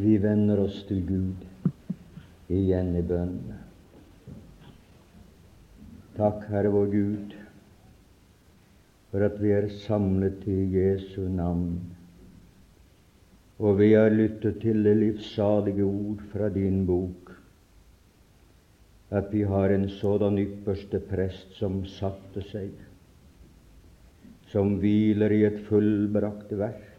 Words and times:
Vi 0.00 0.14
vender 0.16 0.60
oss 0.62 0.78
til 0.88 1.02
Gud 1.04 1.42
igjen 2.48 2.94
i 2.96 3.02
bønn. 3.04 3.34
Takk, 6.16 6.46
Herre 6.48 6.70
vår 6.72 6.86
Gud, 6.94 7.34
for 9.10 9.26
at 9.26 9.36
vi 9.42 9.52
er 9.52 9.68
samlet 9.82 10.46
i 10.48 10.56
Jesu 10.72 11.26
navn, 11.28 11.74
og 13.60 13.76
vi 13.82 13.90
har 13.92 14.08
lyttet 14.14 14.62
til 14.64 14.80
det 14.88 14.96
livssalige 15.02 15.84
ord 15.84 16.24
fra 16.32 16.48
din 16.54 16.86
bok, 16.88 17.34
at 19.10 19.28
vi 19.34 19.44
har 19.52 19.74
en 19.74 19.88
sådan 19.98 20.40
ypperste 20.40 21.02
prest 21.10 21.58
som 21.60 21.82
satte 21.98 22.46
seg, 22.48 22.72
som 24.48 24.78
hviler 24.80 25.36
i 25.36 25.44
et 25.50 25.60
fullbrakt 25.68 26.56
verk, 26.56 26.89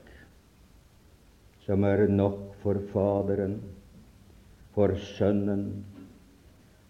som 1.65 1.83
er 1.85 2.07
nok 2.09 2.55
for 2.61 2.79
Faderen, 2.91 3.59
for 4.75 4.93
Sønnen, 5.15 5.83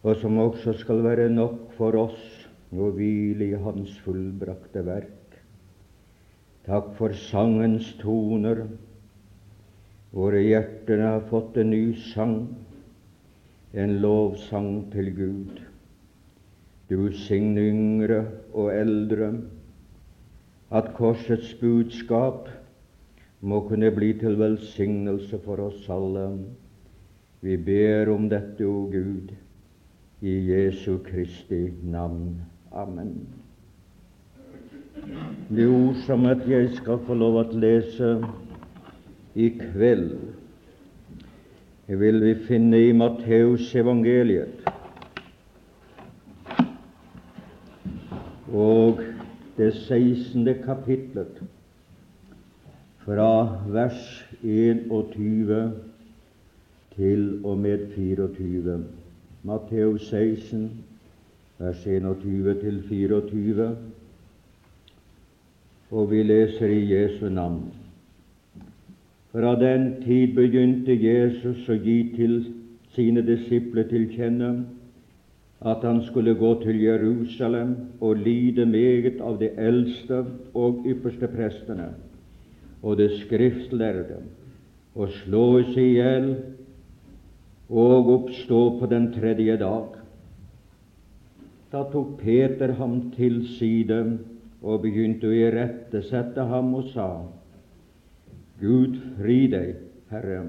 og 0.04 0.16
som 0.22 0.38
også 0.42 0.74
skal 0.80 1.04
være 1.04 1.30
nok 1.30 1.74
for 1.78 1.98
oss 2.00 2.22
å 2.72 2.92
hvile 2.96 3.52
i 3.52 3.60
Hans 3.60 3.98
fullbrakte 4.06 4.84
verk. 4.88 5.36
Takk 6.66 6.94
for 6.98 7.14
sangens 7.18 7.90
toner. 8.00 8.64
Våre 10.14 10.42
hjerter 10.44 11.02
har 11.04 11.26
fått 11.30 11.58
en 11.62 11.72
ny 11.74 11.84
sang, 12.12 12.38
en 13.74 13.98
lovsang 14.04 14.72
til 14.94 15.12
Gud. 15.18 15.62
Du 16.92 17.12
signe 17.16 17.64
yngre 17.72 18.24
og 18.52 18.74
eldre, 18.76 19.34
at 20.72 20.92
korsets 20.96 21.54
budskap 21.60 22.50
må 23.42 23.60
kunne 23.68 23.92
bli 23.92 24.14
til 24.20 24.38
velsignelse 24.40 25.40
for 25.46 25.62
oss 25.66 25.88
alle. 25.90 26.26
Vi 27.42 27.58
ber 27.58 28.12
om 28.14 28.30
dette, 28.30 28.66
o 28.68 28.86
Gud, 28.92 29.32
i 30.22 30.36
Jesu 30.52 30.98
Kristi 31.06 31.64
navn. 31.84 32.36
Amen. 32.72 33.16
Det 35.50 35.66
ord 35.68 35.98
som 36.06 36.26
at 36.30 36.46
jeg 36.50 36.70
skal 36.78 37.02
få 37.08 37.18
lov 37.18 37.40
å 37.42 37.48
lese 37.58 38.14
i 39.34 39.50
kveld, 39.58 40.14
vil 41.88 42.22
vi 42.24 42.36
finne 42.46 42.78
i 42.80 42.94
Matteus 42.96 43.74
evangeliet 43.76 44.62
og 48.52 49.02
det 49.58 49.74
16. 49.74 50.46
kapitlet 50.64 51.42
fra 53.06 53.62
vers 53.68 54.26
21 54.44 55.72
til 56.96 57.46
og 57.46 57.58
med 57.58 57.88
24. 57.96 58.84
Matteus 59.44 60.10
16, 60.10 60.72
vers 61.58 61.88
21 61.88 62.54
til 62.62 62.84
24, 62.90 63.78
og 65.92 66.12
vi 66.12 66.24
leser 66.24 66.68
i 66.68 66.94
Jesu 66.94 67.30
navn. 67.30 67.74
Fra 69.32 69.56
den 69.60 69.96
tid 70.06 70.36
begynte 70.36 70.94
Jesus 70.94 71.66
å 71.70 71.80
gi 71.82 71.98
til 72.14 72.38
sine 72.94 73.26
disipler 73.26 73.90
til 73.90 74.06
kjenne 74.14 74.52
at 75.66 75.82
han 75.88 76.04
skulle 76.06 76.38
gå 76.38 76.54
til 76.62 76.84
Jerusalem 76.84 77.76
og 78.00 78.22
lide 78.22 78.66
meget 78.66 79.22
av 79.22 79.42
de 79.42 79.50
eldste 79.58 80.22
og 80.54 80.86
ypperste 80.86 81.30
prestene 81.34 81.90
og 82.82 82.98
det 82.98 83.12
skriftlærde, 83.20 84.22
og 84.96 85.10
slås 85.10 85.78
i 85.78 85.88
hjel 85.96 86.36
og 87.70 88.10
oppstå 88.16 88.62
på 88.80 88.90
den 88.92 89.12
tredje 89.14 89.58
dag. 89.58 89.98
Da 91.72 91.84
tok 91.92 92.18
Peter 92.20 92.74
ham 92.76 93.12
til 93.16 93.46
side 93.56 94.02
og 94.62 94.82
begynte 94.84 95.30
å 95.30 95.38
irettesette 95.38 96.44
ham 96.50 96.74
og 96.76 96.90
sa:" 96.92 97.12
Gud 98.62 98.98
fri 99.18 99.48
deg, 99.50 99.76
Herre, 100.12 100.44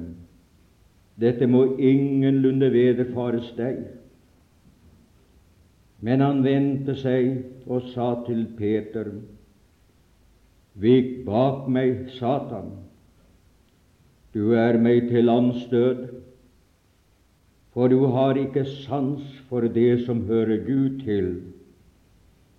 dette 1.20 1.46
må 1.46 1.78
ingenlunde 1.78 2.68
vederfares 2.72 3.52
deg. 3.56 3.78
Men 6.00 6.20
han 6.20 6.42
vendte 6.44 6.96
seg 6.98 7.44
og 7.66 7.86
sa 7.94 8.14
til 8.26 8.46
Peter:" 8.58 9.12
Vik 10.80 11.24
bak 11.26 11.68
meg, 11.68 12.08
Satan, 12.16 12.72
du 14.32 14.54
er 14.56 14.78
meg 14.80 15.10
til 15.10 15.28
anstøt 15.28 16.06
for 17.72 17.88
du 17.88 18.04
har 18.12 18.36
ikke 18.36 18.64
sans 18.68 19.24
for 19.48 19.64
det 19.64 20.04
som 20.04 20.26
hører 20.28 20.60
Gud 20.66 21.00
til, 21.04 21.28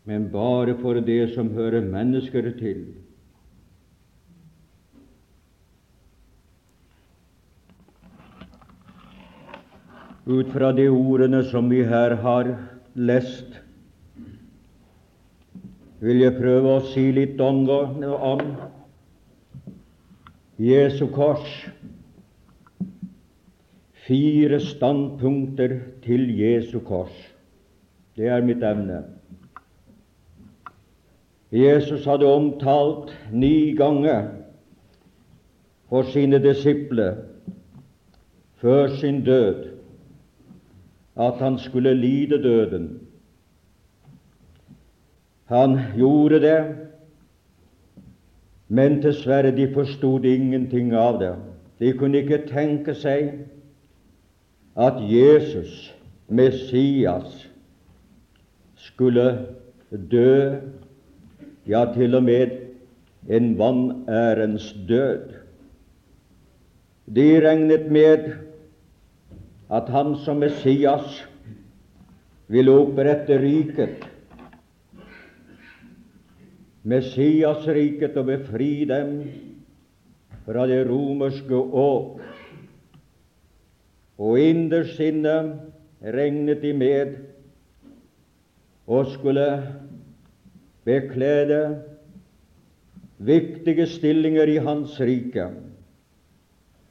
men 0.09 0.29
bare 0.34 0.74
for 0.81 0.97
det 1.00 1.35
som 1.35 1.53
hører 1.53 1.85
mennesker 1.85 2.50
til. 2.57 2.85
Ut 10.25 10.50
fra 10.56 10.72
de 10.72 10.88
ordene 10.88 11.44
som 11.44 11.69
vi 11.69 11.84
her 11.84 12.16
har 12.24 12.50
lest, 12.95 13.59
vil 16.03 16.19
jeg 16.19 16.35
prøve 16.35 16.75
å 16.75 16.83
si 16.91 17.05
litt 17.15 17.39
om, 17.39 17.63
Jesu 20.59 21.07
kors 21.13 21.47
Fire 24.03 24.59
standpunkter 24.59 25.77
til 26.03 26.25
Jesu 26.35 26.81
kors. 26.83 27.13
Det 28.19 28.27
er 28.27 28.43
mitt 28.43 28.63
emne. 28.67 28.97
Jesus 31.55 32.03
hadde 32.09 32.27
omtalt 32.27 33.13
ni 33.31 33.71
ganger 33.79 34.27
for 35.87 36.03
sine 36.11 36.41
disipler 36.43 37.21
før 38.59 38.91
sin 38.99 39.21
død 39.23 39.69
at 41.15 41.39
han 41.39 41.59
skulle 41.63 41.95
lide 41.95 42.41
døden. 42.43 42.89
Han 45.53 45.77
gjorde 45.95 46.39
det, 46.41 46.59
men 48.73 49.01
dessverre, 49.03 49.51
de 49.53 49.67
forstod 49.73 50.25
ingenting 50.25 50.95
av 50.97 51.19
det. 51.21 51.33
De 51.79 51.91
kunne 51.97 52.23
ikke 52.23 52.39
tenke 52.49 52.95
seg 52.97 53.35
at 54.73 54.97
Jesus, 55.05 55.91
Messias, 56.25 57.35
skulle 58.81 59.27
dø, 59.91 60.57
ja, 61.69 61.83
til 61.93 62.17
og 62.17 62.25
med 62.25 62.55
en 63.29 63.53
vanærens 63.59 64.71
død. 64.89 65.35
De 67.13 67.27
regnet 67.45 67.85
med 67.93 68.25
at 69.69 69.93
han 69.93 70.15
som 70.25 70.41
Messias 70.41 71.21
ville 72.49 72.73
opprette 72.73 73.37
riket, 73.37 74.09
Messiasriket, 76.83 78.17
og 78.19 78.27
befri 78.27 78.83
dem 78.89 79.21
fra 80.44 80.66
det 80.67 80.81
romerske 80.89 81.55
åk 81.55 82.19
og 84.23 84.39
innerst 84.39 84.99
inne 85.01 85.35
regnet 86.03 86.61
de 86.61 86.73
med 86.77 87.16
å 88.85 88.99
skulle 89.13 89.47
beklede 90.85 91.59
viktige 93.24 93.88
stillinger 93.88 94.51
i 94.51 94.59
Hans 94.63 94.97
rike, 95.00 95.47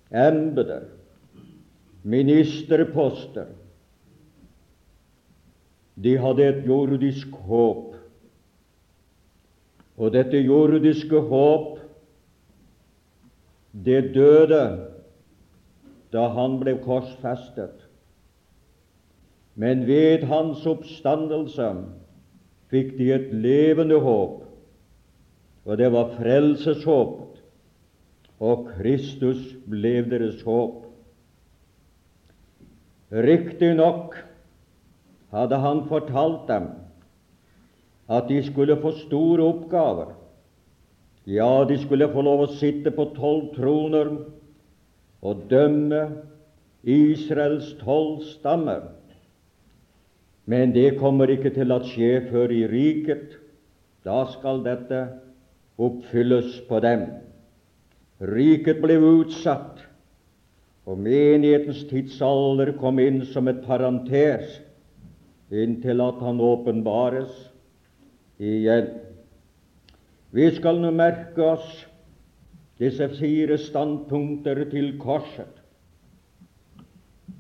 embeter, 0.09 0.89
ministerposter. 2.03 3.53
De 6.03 6.17
hadde 6.19 6.49
et 6.49 6.67
jordisk 6.67 7.37
håp, 7.47 7.92
og 9.97 10.12
dette 10.15 10.41
jordiske 10.41 11.21
håp, 11.29 11.79
det 13.73 14.12
døde 14.15 14.65
da 16.12 16.27
han 16.37 16.59
ble 16.61 16.77
korsfestet. 16.85 17.89
Men 19.55 19.87
ved 19.89 20.25
hans 20.29 20.65
oppstandelse 20.69 21.69
fikk 22.73 22.94
de 22.99 23.11
et 23.17 23.33
levende 23.37 24.00
håp, 24.00 24.43
og 25.65 25.79
det 25.79 25.91
var 25.93 26.15
frelseshåpet, 26.17 27.43
og 28.43 28.69
Kristus 28.75 29.53
ble 29.71 30.00
deres 30.09 30.41
håp. 30.43 30.81
Riktignok 33.12 34.17
hadde 35.33 35.61
han 35.61 35.85
fortalt 35.89 36.49
dem 36.49 36.71
at 38.12 38.29
de 38.29 38.43
skulle 38.44 38.76
få 38.81 38.93
store 39.06 39.44
oppgaver. 39.44 40.12
Ja, 41.26 41.64
de 41.69 41.79
skulle 41.79 42.11
få 42.12 42.25
lov 42.26 42.44
å 42.44 42.55
sitte 42.59 42.91
på 42.94 43.12
tolv 43.17 43.53
troner 43.56 44.11
og 45.23 45.44
dømme 45.50 46.03
Israels 46.82 47.70
tolv 47.81 48.25
stammer. 48.26 48.91
Men 50.50 50.75
det 50.75 50.97
kommer 50.99 51.31
ikke 51.31 51.53
til 51.55 51.70
å 51.70 51.79
skje 51.87 52.17
før 52.31 52.53
i 52.53 52.64
riket. 52.67 53.38
Da 54.03 54.25
skal 54.35 54.65
dette 54.67 55.05
oppfylles 55.79 56.58
på 56.67 56.82
dem. 56.82 57.06
Riket 58.23 58.82
ble 58.82 58.99
utsatt, 58.99 59.79
og 60.82 60.99
menighetens 60.99 61.85
tidsalder 61.87 62.75
kom 62.82 62.99
inn 62.99 63.23
som 63.31 63.47
et 63.50 63.62
parentes 63.62 64.58
inntil 65.53 66.03
at 66.03 66.19
han 66.25 66.41
åpenbares 66.43 67.31
igjen. 68.43 68.89
Vi 70.33 70.50
skal 70.56 70.81
nå 70.81 70.91
merke 70.97 71.44
oss 71.55 71.83
disse 72.81 73.09
fire 73.19 73.59
standpunkter 73.61 74.65
til 74.71 74.97
korset. 74.99 75.61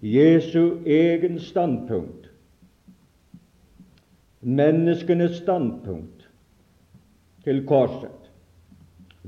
Jesu 0.02 0.82
egen 0.86 1.38
standpunkt, 1.40 2.26
menneskenes 4.40 5.36
standpunkt 5.38 6.26
til 7.44 7.62
korset, 7.66 8.30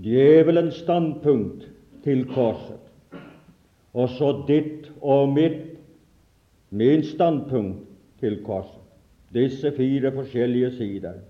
djevelens 0.02 0.80
standpunkt 0.82 1.68
til 2.04 2.24
korset, 2.34 2.82
og 3.94 4.10
så 4.18 4.32
ditt 4.48 4.90
og 5.00 5.30
mitt, 5.36 5.78
min 6.70 7.06
standpunkt 7.06 7.86
til 8.20 8.40
korset. 8.42 8.82
Disse 9.34 9.70
fire 9.76 10.10
forskjellige 10.14 10.72
sider. 10.76 11.22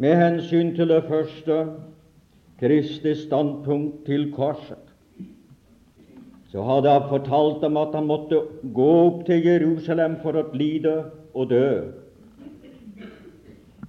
Med 0.00 0.16
hensyn 0.16 0.70
til 0.72 0.88
det 0.88 1.02
første, 1.10 1.56
Kristi 2.60 3.12
standpunkt 3.16 4.06
til 4.06 4.30
korset, 4.32 4.86
så 6.48 6.64
hadde 6.64 6.92
han 6.94 7.08
fortalt 7.10 7.60
dem 7.60 7.76
at 7.76 7.92
han 7.94 8.08
måtte 8.08 8.38
gå 8.74 8.86
opp 9.02 9.20
til 9.28 9.44
Jerusalem 9.44 10.16
for 10.22 10.40
å 10.40 10.46
lide 10.56 10.94
og 11.36 11.52
dø. 11.52 11.92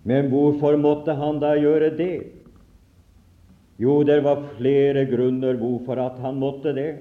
Men 0.04 0.28
hvorfor 0.34 0.76
måtte 0.82 1.16
han 1.16 1.40
da 1.40 1.54
gjøre 1.56 1.94
det? 1.96 2.28
Jo, 3.82 4.02
det 4.04 4.20
var 4.28 4.44
flere 4.58 5.08
grunner 5.10 5.56
hvorfor 5.58 6.00
at 6.04 6.20
han 6.22 6.40
måtte 6.42 6.74
det. 6.76 6.92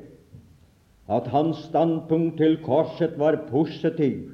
At 1.10 1.26
hans 1.34 1.64
standpunkt 1.66 2.38
til 2.38 2.60
korset 2.62 3.18
var 3.18 3.42
positiv, 3.50 4.30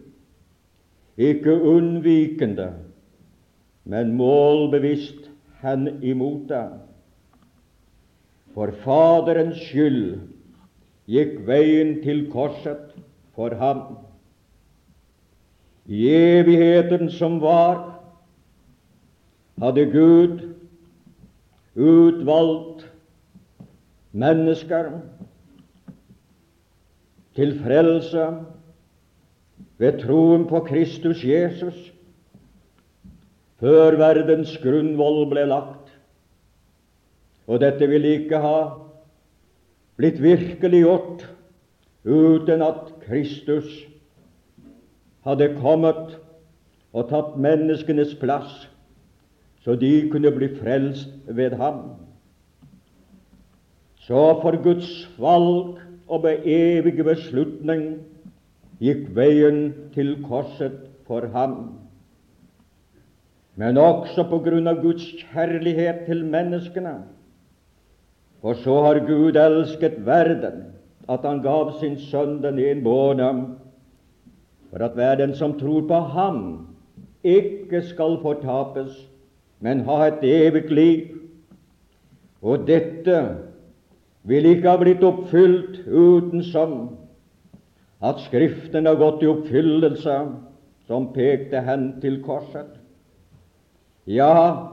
ikke 1.16 1.56
unnvikende, 1.64 2.74
men 3.86 4.16
målbevisst 4.18 5.30
hen 5.62 5.86
imot 6.02 6.48
det. 6.50 6.66
For 8.56 8.72
Faderens 8.82 9.60
skyld 9.68 10.16
gikk 11.06 11.38
veien 11.46 12.00
til 12.02 12.24
korset 12.32 12.96
for 13.36 13.54
ham. 13.60 13.84
I 15.86 16.08
evigheten 16.10 17.12
som 17.14 17.38
var, 17.40 18.00
hadde 19.62 19.86
Gud 19.92 20.40
utvalgt 21.76 22.88
mennesker 24.12 24.90
til 27.36 27.54
frelse 27.60 28.26
ved 29.78 30.00
troen 30.02 30.48
på 30.48 30.64
Kristus 30.66 31.22
Jesus 31.24 31.92
før 33.60 33.96
verdens 34.00 34.56
grunnvoll 34.62 35.24
ble 35.30 35.46
lagt. 35.48 35.92
Og 37.46 37.60
dette 37.62 37.88
ville 37.88 38.16
ikke 38.20 38.40
ha 38.42 38.58
blitt 39.96 40.18
virkeliggjort 40.22 41.24
uten 42.06 42.62
at 42.62 42.90
Kristus 43.06 43.68
hadde 45.26 45.54
kommet 45.58 46.18
og 46.96 47.08
tatt 47.10 47.36
menneskenes 47.40 48.14
plass, 48.20 48.66
så 49.64 49.74
de 49.78 50.08
kunne 50.12 50.30
bli 50.34 50.48
frelst 50.58 51.10
ved 51.26 51.56
ham. 51.58 51.96
Så 54.06 54.20
for 54.42 54.54
Guds 54.62 54.90
valg 55.18 55.80
og 56.06 56.22
med 56.22 56.46
evige 56.46 57.02
beslutning 57.04 57.96
gikk 58.78 59.08
veien 59.16 59.72
til 59.96 60.14
korset 60.28 60.76
for 61.08 61.26
ham. 61.34 61.85
Men 63.56 63.78
også 63.80 64.26
på 64.28 64.42
grunn 64.44 64.68
av 64.68 64.82
Guds 64.82 65.04
kjærlighet 65.22 66.04
til 66.08 66.24
menneskene 66.28 66.98
for 68.46 68.54
så 68.62 68.74
har 68.84 69.00
Gud 69.08 69.36
elsket 69.36 69.96
verden, 70.06 70.64
at 71.08 71.24
han 71.26 71.40
gav 71.42 71.72
sin 71.80 71.96
sønn 71.98 72.36
den 72.44 72.60
enbårne, 72.62 73.30
for 74.70 74.84
at 74.86 74.94
hver 74.94 75.16
den 75.18 75.34
som 75.34 75.56
tror 75.58 75.86
på 75.88 75.98
ham, 76.12 76.38
ikke 77.24 77.80
skal 77.82 78.20
fortapes, 78.22 78.92
men 79.60 79.82
ha 79.88 79.98
et 80.06 80.22
evig 80.22 80.70
liv. 80.70 81.16
Og 82.42 82.66
dette 82.68 83.18
vil 84.22 84.46
ikke 84.46 84.70
ha 84.70 84.78
blitt 84.78 85.02
oppfylt 85.02 85.82
uten 85.86 86.44
som 86.46 86.76
at 88.04 88.20
Skriften 88.28 88.86
har 88.86 89.00
gått 89.00 89.24
i 89.24 89.30
oppfyllelse, 89.32 90.18
som 90.86 91.10
pekte 91.14 91.66
hen 91.66 91.96
til 92.02 92.20
korset. 92.22 92.76
Ja, 94.06 94.68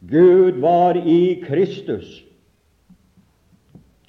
Gud 0.00 0.60
var 0.62 0.96
i 0.96 1.42
Kristus 1.42 2.20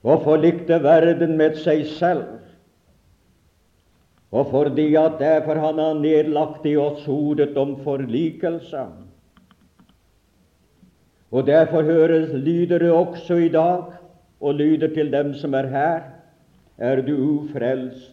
og 0.03 0.25
forlikte 0.25 0.77
verden 0.83 1.37
med 1.39 1.55
seg 1.63 1.85
selv. 1.87 2.25
Og 4.33 4.49
fordi 4.51 4.87
at 4.99 5.19
derfor 5.21 5.61
han 5.61 5.79
har 5.79 5.99
nedlagt 6.01 6.65
i 6.65 6.75
oss 6.77 7.05
hodet 7.05 7.57
om 7.57 7.75
forlikelse. 7.85 8.85
Og 11.33 11.47
derfor 11.47 11.81
høres, 11.81 12.33
lyder 12.33 12.91
også 12.91 13.37
i 13.45 13.49
dag, 13.49 13.93
og 14.41 14.53
lyder 14.53 14.89
til 14.93 15.11
dem 15.11 15.33
som 15.33 15.53
er 15.53 15.69
her, 15.71 16.01
er 16.77 17.01
du 17.01 17.13
ufrelst. 17.15 18.11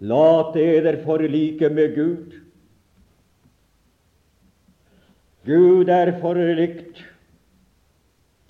La 0.00 0.50
eder 0.56 0.96
forlike 1.04 1.68
med 1.68 1.94
Gud. 1.94 2.39
Gud 5.44 5.88
er 5.88 6.12
forlikt 6.20 7.06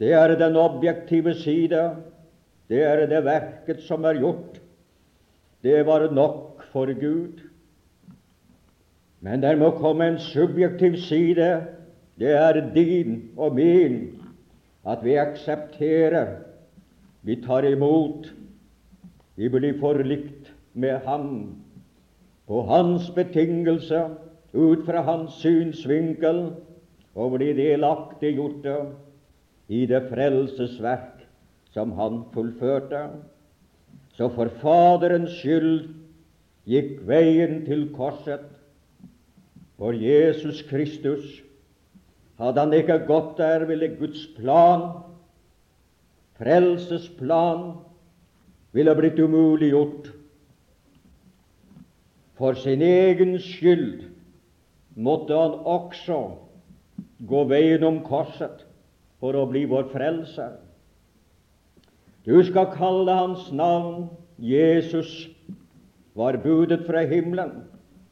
det 0.01 0.13
er 0.13 0.33
den 0.39 0.57
objektive 0.57 1.35
side. 1.35 1.97
Det 2.69 2.83
er 2.83 3.07
det 3.07 3.25
verket 3.25 3.83
som 3.85 4.05
er 4.05 4.17
gjort. 4.17 4.61
Det 5.63 5.87
var 5.87 6.11
nok 6.13 6.63
for 6.73 6.89
Gud. 7.01 7.41
Men 9.21 9.43
der 9.43 9.57
må 9.57 9.71
komme 9.77 10.09
en 10.09 10.19
subjektiv 10.19 10.97
side. 10.97 11.67
Det 12.19 12.33
er 12.33 12.73
din 12.75 13.31
og 13.37 13.55
min. 13.55 14.23
At 14.87 15.05
vi 15.05 15.15
aksepterer, 15.21 16.37
vi 17.23 17.37
tar 17.45 17.63
imot, 17.69 18.33
vi 19.37 19.49
blir 19.49 19.77
forlikt 19.81 20.49
med 20.75 20.99
Ham 21.05 21.57
på 22.49 22.63
Hans 22.63 23.11
betingelse, 23.11 24.07
ut 24.55 24.87
fra 24.87 25.03
Hans 25.03 25.33
synsvinkel, 25.33 26.55
og 27.15 27.35
bli 27.37 27.53
delaktiggjort 27.57 28.67
i 29.71 29.85
det 29.91 30.03
frelsesverk 30.11 31.25
som 31.75 31.93
han 31.99 32.23
fullførte. 32.35 33.09
Så 34.15 34.29
for 34.35 34.51
Faderens 34.63 35.35
skyld 35.41 35.91
gikk 36.71 36.99
veien 37.09 37.63
til 37.67 37.89
korset. 37.95 38.47
For 39.81 39.97
Jesus 39.97 40.63
Kristus 40.69 41.41
hadde 42.41 42.61
han 42.61 42.75
ikke 42.77 42.99
gått 43.09 43.39
der, 43.39 43.65
ville 43.69 43.89
Guds 43.97 44.27
plan, 44.37 44.91
frelsesplan, 46.41 47.73
ville 48.77 48.95
blitt 48.97 49.19
umuliggjort. 49.21 50.11
For 52.41 52.57
sin 52.57 52.83
egen 52.85 53.35
skyld 53.41 54.07
måtte 54.97 55.37
han 55.37 55.59
også 55.69 56.21
gå 57.29 57.45
veien 57.51 57.85
om 57.85 58.01
korset 58.05 58.65
for 59.21 59.37
å 59.37 59.47
bli 59.51 59.67
vår 59.69 59.91
frelser. 59.93 60.57
Du 62.25 62.37
skal 62.45 62.73
kalle 62.77 63.17
hans 63.17 63.49
navn 63.53 64.09
Jesus, 64.41 65.29
var 66.17 66.41
budet 66.43 66.87
fra 66.89 67.05
himmelen, 67.09 67.63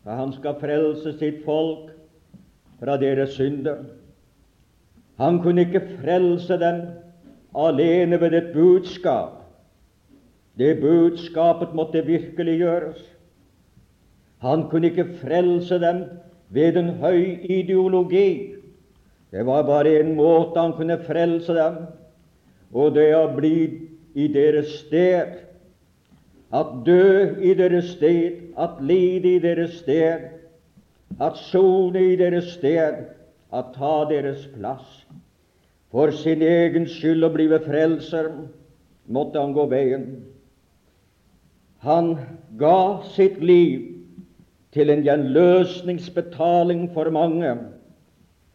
for 0.05 0.17
han 0.17 0.33
skal 0.37 0.61
frelse 0.61 1.15
sitt 1.19 1.43
folk 1.45 1.91
fra 2.79 2.97
deres 3.01 3.35
synder. 3.37 3.83
Han 5.19 5.41
kunne 5.43 5.67
ikke 5.67 5.99
frelse 5.99 6.59
dem 6.61 6.85
alene 7.59 8.21
ved 8.21 8.37
et 8.39 8.53
budskap. 8.55 9.35
Det 10.59 10.79
budskapet 10.81 11.75
måtte 11.75 12.05
virkeliggjøres. 12.07 13.01
Han 14.43 14.69
kunne 14.71 14.91
ikke 14.93 15.19
frelse 15.21 15.79
dem 15.83 16.05
ved 16.55 16.77
en 16.77 16.89
høy 17.03 17.39
ideologi. 17.51 18.58
Det 19.31 19.45
var 19.47 19.63
bare 19.63 19.99
en 20.01 20.15
måte 20.17 20.61
han 20.61 20.73
kunne 20.73 20.99
frelse 21.05 21.55
dem, 21.55 21.83
og 22.73 22.95
det 22.97 23.11
å 23.17 23.27
bli 23.37 23.59
i 24.17 24.29
deres 24.33 24.73
sted, 24.87 25.37
at 26.53 26.73
dø 26.87 27.37
i 27.45 27.53
deres 27.55 27.93
sted, 27.93 28.41
at 28.57 28.81
lide 28.81 29.35
i 29.37 29.43
deres 29.43 29.79
sted, 29.83 30.31
at 31.21 31.37
sone 31.51 32.01
i 32.13 32.17
deres 32.17 32.55
sted, 32.57 33.05
at 33.53 33.73
ta 33.77 33.93
deres 34.09 34.47
plass. 34.57 35.05
For 35.93 36.13
sin 36.13 36.43
egen 36.45 36.89
skyld 36.89 37.25
å 37.25 37.33
blive 37.33 37.61
frelser 37.65 38.31
måtte 39.09 39.41
han 39.41 39.55
gå 39.57 39.65
veien. 39.71 40.09
Han 41.85 42.15
ga 42.61 43.01
sitt 43.15 43.39
liv 43.45 43.87
til 44.77 44.93
en 44.93 45.05
gjenløsningsbetaling 45.07 46.89
for 46.93 47.09
mange, 47.15 47.55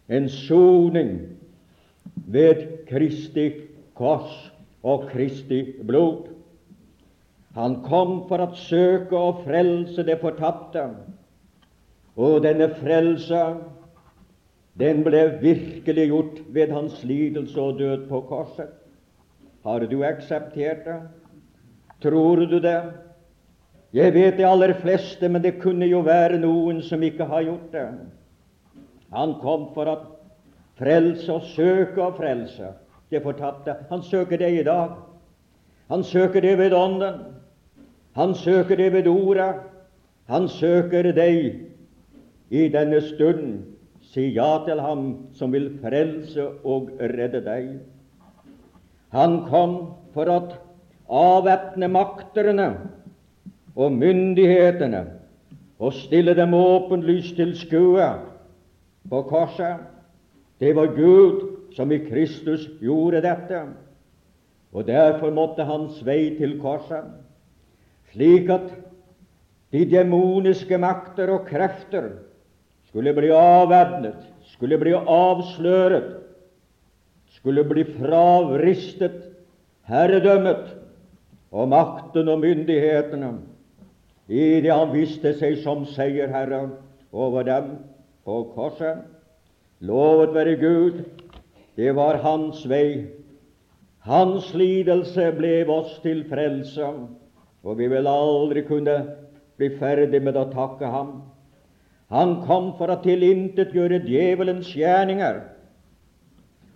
en 0.10 0.30
soning 0.30 1.20
ved 2.16 2.86
Kristi 2.88 3.50
kors 3.96 4.52
og 4.84 5.10
Kristi 5.12 5.64
blod. 5.88 6.28
Han 7.54 7.82
kom 7.86 8.24
for 8.28 8.42
å 8.42 8.54
søke 8.58 9.18
og 9.18 9.44
frelse 9.46 10.04
det 10.06 10.18
fortapte, 10.22 10.88
og 12.18 12.42
denne 12.46 12.70
frelse 12.80 13.44
den 14.80 15.04
ble 15.06 15.22
virkelig 15.42 16.08
gjort 16.10 16.40
ved 16.54 16.74
hans 16.74 17.04
lidelse 17.06 17.62
og 17.62 17.78
død 17.80 18.08
på 18.10 18.22
korset. 18.30 18.72
Har 19.64 19.86
du 19.86 20.02
akseptert 20.04 20.86
det? 20.86 21.00
Tror 22.02 22.42
du 22.50 22.58
det? 22.60 22.82
Jeg 23.94 24.14
vet 24.14 24.38
de 24.38 24.46
aller 24.50 24.74
fleste, 24.82 25.30
men 25.30 25.44
det 25.44 25.60
kunne 25.62 25.86
jo 25.86 26.02
være 26.04 26.42
noen 26.42 26.82
som 26.82 27.04
ikke 27.06 27.30
har 27.30 27.46
gjort 27.46 27.70
det. 27.72 27.86
Han 29.14 29.36
kom 29.42 29.70
for 29.76 29.90
å 29.90 29.98
frelse 30.80 31.30
og 31.34 31.46
søke 31.54 32.02
å 32.02 32.14
frelse 32.18 32.74
det 33.14 33.22
fortapte. 33.24 33.76
Han 33.90 34.02
søker 34.04 34.42
det 34.42 34.50
i 34.60 34.64
dag. 34.66 34.96
Han 35.90 36.04
søker 36.04 36.42
det 36.42 36.58
ved 36.58 36.74
Ånden. 36.74 37.20
Han 38.18 38.34
søker 38.36 38.78
det 38.78 38.90
ved 38.94 39.08
Ordet. 39.08 39.54
Han 40.30 40.48
søker 40.50 41.12
deg 41.14 41.62
i 42.50 42.68
denne 42.74 43.02
stund 43.02 43.74
Si 44.14 44.28
ja 44.36 44.60
til 44.66 44.78
ham 44.84 45.06
som 45.34 45.54
vil 45.54 45.72
frelse 45.82 46.44
og 46.70 46.92
redde 47.00 47.40
deg. 47.42 47.70
Han 49.10 49.40
kom 49.50 49.74
for 50.14 50.30
å 50.30 50.38
avvæpne 51.10 51.90
makterne 51.90 52.68
og 53.74 53.96
myndighetene 53.96 55.02
og 55.82 55.96
stille 55.98 56.36
dem 56.38 56.54
åpenlyst 56.54 57.36
til 57.40 57.56
skue 57.58 58.06
på 59.10 59.24
korset. 59.30 59.84
Det 60.60 60.74
var 60.76 60.96
Gud 60.96 61.42
som 61.76 61.92
i 61.92 62.00
Kristus 62.06 62.68
gjorde 62.82 63.24
dette, 63.26 63.64
og 64.74 64.88
derfor 64.88 65.34
måtte 65.34 65.66
hans 65.68 66.00
vei 66.06 66.36
til 66.38 66.58
korset, 66.62 67.10
slik 68.14 68.50
at 68.54 68.70
de 69.74 69.84
demoniske 69.90 70.78
makter 70.78 71.32
og 71.34 71.48
krefter 71.50 72.12
skulle 72.90 73.14
bli 73.18 73.32
avvæpnet, 73.34 74.20
skulle 74.54 74.78
bli 74.78 74.94
avsløret, 74.94 76.12
skulle 77.34 77.64
bli 77.66 77.84
fravristet 77.98 79.18
herredømmet 79.90 80.76
og 81.52 81.70
makten 81.70 82.30
og 82.30 82.40
myndighetene 82.42 83.34
i 84.30 84.62
det 84.64 84.72
han 84.72 84.94
viste 84.94 85.34
seg 85.40 85.58
som 85.64 85.84
seierherre 85.90 86.68
over 87.12 87.44
dem 87.50 87.74
på 88.26 88.44
korset. 88.56 89.04
Lovet 89.80 90.34
være 90.34 90.56
Gud, 90.56 91.04
det 91.76 91.96
var 91.96 92.22
hans 92.24 92.64
vei. 92.70 93.08
Hans 94.04 94.54
lidelse 94.54 95.32
ble 95.38 95.64
oss 95.72 96.00
til 96.04 96.24
frelse, 96.30 96.88
og 97.64 97.78
vi 97.80 97.88
vil 97.92 98.08
aldri 98.08 98.64
kunne 98.68 98.98
bli 99.58 99.70
ferdig 99.80 100.20
med 100.24 100.38
å 100.40 100.50
takke 100.52 100.90
ham. 100.92 101.14
Han 102.12 102.36
kom 102.48 102.74
for 102.78 102.92
å 102.92 103.00
tilintetgjøre 103.04 104.04
djevelens 104.06 104.70
gjerninger. 104.76 105.40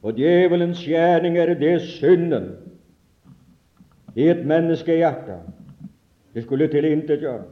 Og 0.04 0.16
djevelens 0.18 0.82
gjerninger, 0.88 1.54
det 1.60 1.72
er 1.76 1.86
synden 2.00 2.50
i 4.18 4.30
et 4.32 4.44
menneskehjerte. 4.48 5.40
Det 6.34 6.46
skulle 6.46 6.70
tilintetgjøre. 6.72 7.46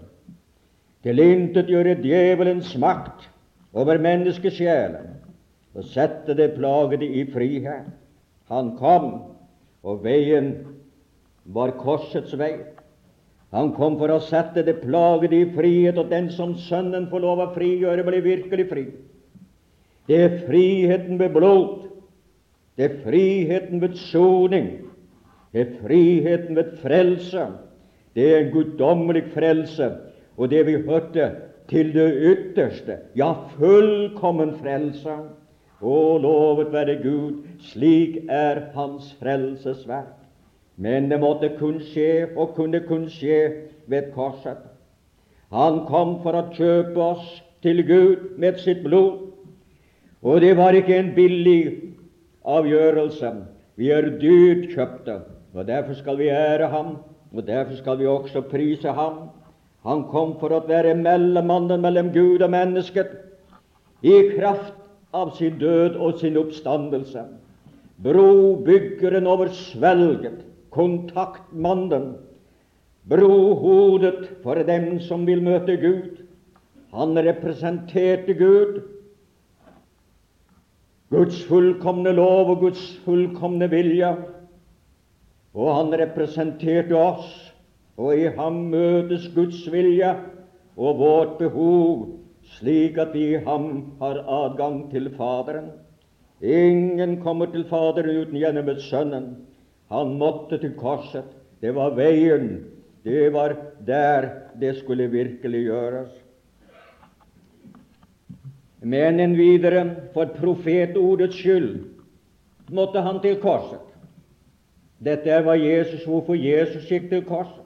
Tilintetgjøre 1.06 1.98
djevelens 2.02 2.72
makt 2.82 3.28
over 3.76 4.00
menneskesjelen 4.02 5.12
og 5.76 5.88
sette 5.92 6.36
det 6.38 6.54
plagede 6.56 7.08
i 7.08 7.26
frihet. 7.32 7.90
Han 8.48 8.76
kom, 8.80 9.10
og 9.84 10.04
veien 10.06 10.54
var 11.46 11.76
korsets 11.82 12.36
vei. 12.40 12.54
Han 13.56 13.74
kom 13.76 13.98
for 14.00 14.12
å 14.12 14.22
sette 14.24 14.64
det 14.68 14.80
plagede 14.82 15.38
i 15.38 15.50
frihet, 15.56 16.00
og 16.00 16.12
den 16.12 16.30
som 16.34 16.56
Sønnen 16.60 17.10
får 17.12 17.24
lov 17.24 17.44
å 17.44 17.52
frigjøre, 17.56 18.06
blir 18.08 18.24
virkelig 18.26 18.68
fri. 18.72 18.86
Det 20.08 20.18
er 20.22 20.40
friheten 20.46 21.20
ved 21.20 21.34
blod. 21.36 21.86
Det 22.76 22.90
er 22.90 22.98
friheten 23.04 23.82
ved 23.84 23.96
soning. 24.10 24.70
Det 25.56 25.64
er 25.64 25.78
friheten 25.82 26.58
ved 26.58 26.76
frelse. 26.82 27.48
Det 28.16 28.26
er 28.32 28.42
en 28.42 28.52
guddommelig 28.54 29.26
frelse, 29.34 29.90
og 30.36 30.52
det 30.52 30.66
vi 30.68 30.78
hørte, 30.88 31.30
til 31.70 31.94
det 31.96 32.10
ytterste, 32.32 33.00
ja, 33.18 33.32
fullkommen 33.58 34.54
frelse. 34.62 35.16
Å, 35.82 35.96
lovet 36.22 36.72
være 36.74 37.00
Gud, 37.04 37.42
slik 37.72 38.22
er 38.32 38.70
Hans 38.76 39.12
frelsesverk. 39.20 40.14
Men 40.78 41.10
det 41.12 41.20
måtte 41.22 41.54
kun 41.60 41.80
skje, 41.84 42.28
og 42.36 42.56
kunne 42.58 42.82
kun 42.88 43.08
skje, 43.12 43.40
ved 43.88 44.12
korset. 44.16 44.64
Han 45.54 45.84
kom 45.86 46.18
for 46.24 46.36
å 46.36 46.48
kjøpe 46.56 46.98
oss 47.02 47.28
til 47.62 47.84
Gud 47.86 48.32
med 48.42 48.58
sitt 48.60 48.82
blod. 48.84 49.22
Og 50.26 50.42
det 50.42 50.56
var 50.58 50.74
ikke 50.74 50.98
en 50.98 51.12
billig 51.16 51.94
avgjørelse. 52.50 53.32
Vi 53.78 53.92
er 53.94 54.10
dyrt 54.22 54.72
kjøpte, 54.74 55.20
og 55.54 55.68
derfor 55.68 55.98
skal 56.00 56.18
vi 56.18 56.32
ære 56.34 56.70
ham, 56.72 56.96
og 57.36 57.46
derfor 57.48 57.78
skal 57.78 58.00
vi 58.00 58.10
også 58.10 58.42
prise 58.50 58.92
ham. 58.96 59.28
Han 59.86 60.08
kom 60.10 60.34
for 60.42 60.54
å 60.56 60.64
være 60.66 60.96
mellommannen 60.98 61.84
mellom 61.84 62.10
Gud 62.14 62.42
og 62.42 62.52
mennesket 62.54 63.14
i 64.06 64.16
kraft 64.34 64.74
av 65.16 65.36
sin 65.38 65.60
død 65.62 66.00
og 66.02 66.20
sin 66.20 66.38
oppstandelse. 66.42 67.28
Brobyggeren 68.04 69.30
over 69.30 69.54
svelget, 69.56 70.42
kontaktmannen, 70.74 72.16
brohodet 73.08 74.42
for 74.44 74.60
dem 74.68 74.98
som 75.06 75.24
vil 75.30 75.46
møte 75.46 75.78
Gud. 75.80 76.26
Han 76.96 77.16
representerte 77.16 78.34
Gud, 78.36 78.82
Guds 81.14 81.44
fullkomne 81.46 82.12
lov 82.18 82.56
og 82.56 82.66
Guds 82.66 82.84
fullkomne 83.06 83.70
vilje. 83.72 84.10
Og 85.56 85.70
han 85.72 85.94
representerte 86.02 86.98
oss, 86.98 87.45
og 87.98 88.18
i 88.18 88.28
ham 88.36 88.58
møtes 88.72 89.30
Guds 89.36 89.62
vilje 89.72 90.12
og 90.76 91.00
vårt 91.00 91.38
behov, 91.40 92.10
slik 92.58 93.00
at 93.02 93.14
vi 93.16 93.30
i 93.34 93.42
ham 93.46 93.96
har 94.02 94.20
adgang 94.28 94.90
til 94.92 95.10
Faderen. 95.16 95.72
Ingen 96.42 97.22
kommer 97.24 97.48
til 97.54 97.64
Faderen 97.70 98.22
uten 98.22 98.38
gjennom 98.40 98.70
Sønnen. 98.80 99.30
Han 99.90 100.18
måtte 100.20 100.60
til 100.60 100.76
korset. 100.76 101.26
Det 101.62 101.72
var 101.76 101.96
veien. 101.96 102.66
Det 103.06 103.32
var 103.34 103.56
der 103.88 104.30
det 104.60 104.76
skulle 104.78 105.08
virkelig 105.08 105.64
gjøres. 105.70 106.10
Men 108.82 109.20
en 109.20 109.38
videre, 109.38 109.96
for 110.14 110.30
profetordets 110.38 111.36
skyld, 111.36 111.86
måtte 112.70 113.02
han 113.02 113.22
til 113.22 113.40
korset. 113.42 113.82
Dette 115.06 115.40
var 115.46 115.58
Jesus, 115.58 116.04
hvorfor 116.06 116.38
Jesus 116.38 116.86
gikk 116.90 117.10
til 117.10 117.26
korset. 117.26 117.65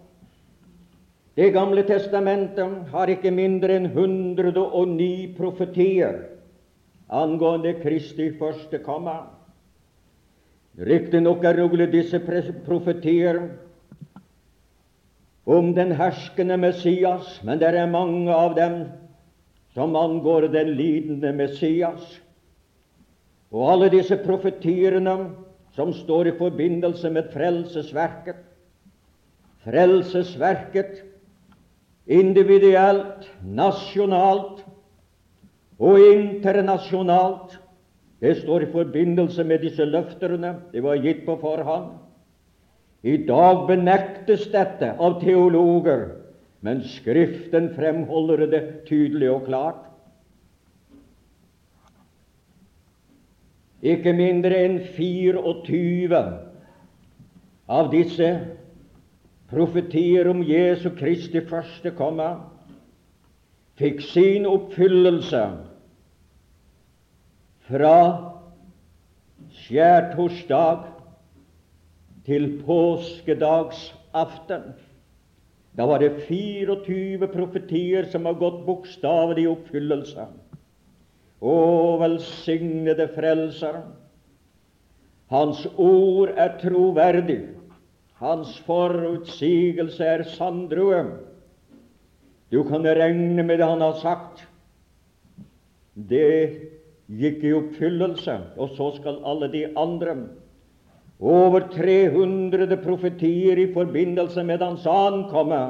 Det 1.39 1.53
gamle 1.55 1.85
testamentet 1.87 2.89
har 2.91 3.07
ikke 3.13 3.31
mindre 3.31 3.77
enn 3.79 3.85
109 3.93 5.37
profetier 5.37 6.17
angående 7.07 7.77
Kristi 7.79 8.25
første 8.35 8.81
komme. 8.83 9.13
Riktignok 10.83 11.47
er 11.47 11.61
rolig 11.61 11.87
disse 11.93 12.19
profetier 12.65 13.39
om 15.47 15.71
den 15.77 15.95
herskende 15.95 16.59
Messias, 16.59 17.37
men 17.47 17.63
det 17.63 17.71
er 17.71 17.87
mange 17.87 18.35
av 18.35 18.59
dem 18.59 18.81
som 19.71 19.95
angår 19.95 20.49
den 20.51 20.75
lidende 20.75 21.31
Messias. 21.39 22.17
Og 23.55 23.63
alle 23.77 23.93
disse 23.95 24.19
profetiene 24.27 25.15
som 25.71 25.95
står 25.95 26.33
i 26.33 26.39
forbindelse 26.41 27.15
med 27.15 27.31
frelsesverket, 27.31 28.43
frelsesverket 29.63 31.05
individuelt, 32.09 33.29
nasjonalt 33.45 34.63
og 35.79 35.99
internasjonalt, 36.01 37.59
det 38.19 38.35
står 38.41 38.65
i 38.65 38.71
forbindelse 38.73 39.43
med 39.47 39.61
disse 39.63 39.85
løfterne. 39.85 40.55
Det 40.73 40.83
var 40.83 40.99
gitt 40.99 41.21
på 41.25 41.37
forhånd. 41.39 41.93
I 43.03 43.15
dag 43.23 43.61
benektes 43.69 44.49
dette 44.51 44.91
av 44.99 45.21
teologer, 45.21 46.09
men 46.59 46.81
Skriften 46.83 47.69
fremholder 47.77 48.43
det 48.51 48.63
tydelig 48.89 49.29
og 49.31 49.45
klart. 49.47 49.85
Ikke 53.79 54.11
mindre 54.11 54.57
enn 54.65 54.81
24 54.97 56.19
av 57.71 57.87
disse 57.93 58.33
profetier 59.49 60.29
om 60.29 60.43
Jesu 60.45 60.89
Kristi 60.97 61.41
første 61.49 61.91
komme 61.97 62.27
fikk 63.79 64.01
sin 64.03 64.45
oppfyllelse 64.49 65.43
fra 67.69 67.95
skjærtorsdag 69.63 70.83
til 72.25 72.49
påskedagsaften. 72.65 74.63
Da 75.77 75.85
var 75.87 76.01
det 76.03 76.25
24 76.27 77.27
profetier 77.31 78.09
som 78.11 78.25
har 78.27 78.37
gått 78.41 78.65
bokstavelig 78.67 79.43
i 79.45 79.51
oppfyllelse. 79.53 80.25
Å, 81.39 81.55
velsignede 82.01 83.07
Frelser! 83.15 83.79
Hans 85.29 85.61
ord 85.77 86.33
er 86.35 86.57
troverdig. 86.59 87.39
Hans 88.19 88.57
forutsigelse 88.67 90.03
er 90.03 90.23
sanndrue. 90.27 91.03
Du 92.51 92.63
kan 92.67 92.83
regne 92.83 93.43
med 93.43 93.59
det 93.61 93.67
han 93.67 93.81
har 93.81 93.95
sagt. 94.01 94.43
Det 95.95 96.27
gikk 97.09 97.43
i 97.43 97.55
oppfyllelse, 97.55 98.35
og 98.57 98.75
så 98.75 98.91
skal 98.97 99.23
alle 99.25 99.49
de 99.51 99.63
andre 99.77 100.15
over 101.19 101.65
300 101.73 102.77
profetier 102.83 103.57
i 103.59 103.73
forbindelse 103.73 104.43
med 104.43 104.61
hans 104.63 104.85
ankomme, 104.87 105.63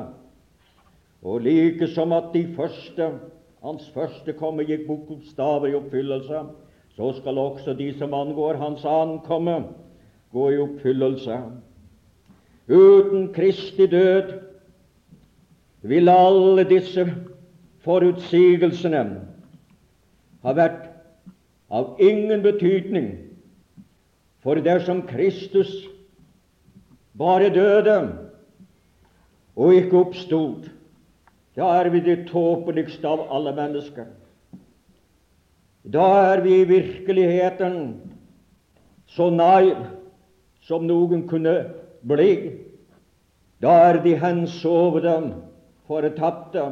og 1.23 1.41
like 1.41 1.87
som 1.87 2.13
at 2.13 2.29
de 2.33 2.43
første, 2.55 3.11
hans 3.63 3.89
første 3.93 4.33
komme 4.37 4.63
gikk 4.67 4.85
bokstaver 4.87 5.71
i 5.71 5.77
oppfyllelse, 5.79 6.43
så 6.95 7.11
skal 7.17 7.37
også 7.37 7.73
de 7.73 7.89
som 7.97 8.13
angår 8.13 8.61
hans 8.61 8.85
ankomme, 8.85 9.63
gå 10.31 10.49
i 10.53 10.61
oppfyllelse. 10.61 11.39
Uten 12.69 13.33
Kristi 13.33 13.87
død 13.87 14.33
ville 15.81 16.11
alle 16.11 16.63
disse 16.69 17.05
forutsigelsene 17.81 19.03
ha 20.43 20.53
vært 20.53 20.85
av 21.71 21.97
ingen 22.01 22.43
betydning, 22.45 23.09
for 24.43 24.61
dersom 24.63 25.01
Kristus 25.09 25.71
bare 27.17 27.49
døde 27.53 27.97
og 29.59 29.73
ikke 29.75 30.03
oppstod, 30.05 30.69
da 31.57 31.73
er 31.81 31.89
vi 31.91 31.99
det 32.05 32.27
tåpeligste 32.29 33.07
av 33.09 33.25
alle 33.33 33.51
mennesker. 33.57 34.05
Da 35.89 36.05
er 36.35 36.45
vi 36.45 36.61
i 36.61 36.69
virkeligheten 36.69 37.81
så 39.09 39.31
nær 39.33 39.73
som 40.63 40.85
noen 40.87 41.25
kunne 41.27 41.57
bli. 42.07 42.31
Da 43.59 43.73
er 43.89 43.99
de 44.03 44.15
hensovne 44.19 45.15
fortapte 45.87 46.63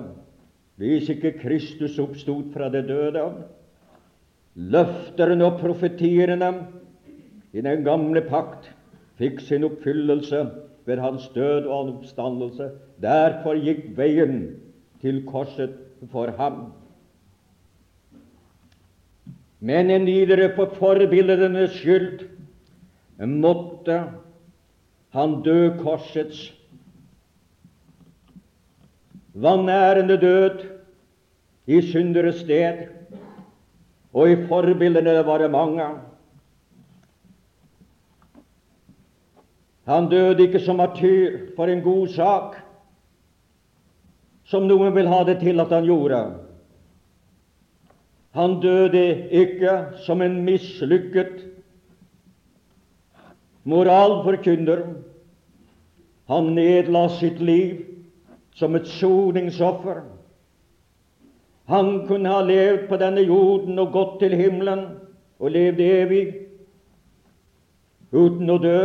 hvis 0.78 1.10
ikke 1.10 1.34
Kristus 1.42 1.98
oppstod 2.00 2.52
fra 2.54 2.70
det 2.70 2.86
døde. 2.88 3.24
Løfterne 4.56 5.46
og 5.46 5.60
profetiene 5.60 6.52
i 7.54 7.62
den 7.62 7.84
gamle 7.86 8.22
pakt 8.30 8.70
fikk 9.18 9.42
sin 9.42 9.66
oppfyllelse 9.66 10.44
ved 10.86 11.02
hans 11.02 11.28
død 11.36 11.66
og 11.66 11.78
hans 11.80 11.96
oppstandelse. 11.98 12.70
Derfor 13.02 13.58
gikk 13.58 13.90
veien 13.98 14.44
til 15.02 15.24
korset 15.26 15.74
for 16.12 16.32
ham. 16.38 16.68
Men 19.60 19.90
en 19.90 20.06
videre 20.06 20.52
på 20.56 20.68
forbildenes 20.78 21.74
skyld 21.80 22.28
måtte 23.26 23.98
han 25.16 25.42
død 25.44 25.80
korsets 25.84 26.54
vanærende 29.34 30.18
død 30.18 30.66
i 31.68 31.82
synderes 31.82 32.36
sted, 32.36 32.88
og 34.14 34.32
i 34.32 34.36
forbildene 34.48 35.26
var 35.26 35.38
det 35.38 35.52
mange. 35.52 35.88
Han 39.88 40.10
døde 40.10 40.44
ikke 40.44 40.60
som 40.60 40.76
martyr 40.76 41.54
for 41.56 41.66
en 41.66 41.82
god 41.82 42.08
sak, 42.08 42.56
som 44.48 44.68
noen 44.68 44.96
vil 44.96 45.08
ha 45.08 45.24
det 45.28 45.40
til 45.44 45.60
at 45.60 45.72
han 45.72 45.86
gjorde. 45.88 46.22
Han 48.36 48.60
døde 48.62 49.30
ikke 49.32 49.78
som 50.06 50.22
en 50.22 50.42
mislykket 50.46 51.47
moralforkynner. 53.68 54.84
Han 56.28 56.54
nedla 56.56 57.08
sitt 57.20 57.40
liv 57.40 57.84
som 58.56 58.76
et 58.76 58.88
soningsoffer. 58.88 60.02
Han 61.68 62.08
kunne 62.08 62.32
ha 62.32 62.42
levd 62.48 62.88
på 62.88 63.00
denne 63.00 63.24
jorden 63.28 63.80
og 63.80 63.92
gått 63.96 64.20
til 64.24 64.36
himmelen 64.40 64.86
og 65.38 65.52
levd 65.52 65.84
evig 65.84 66.26
uten 68.16 68.50
å 68.50 68.58
dø. 68.64 68.82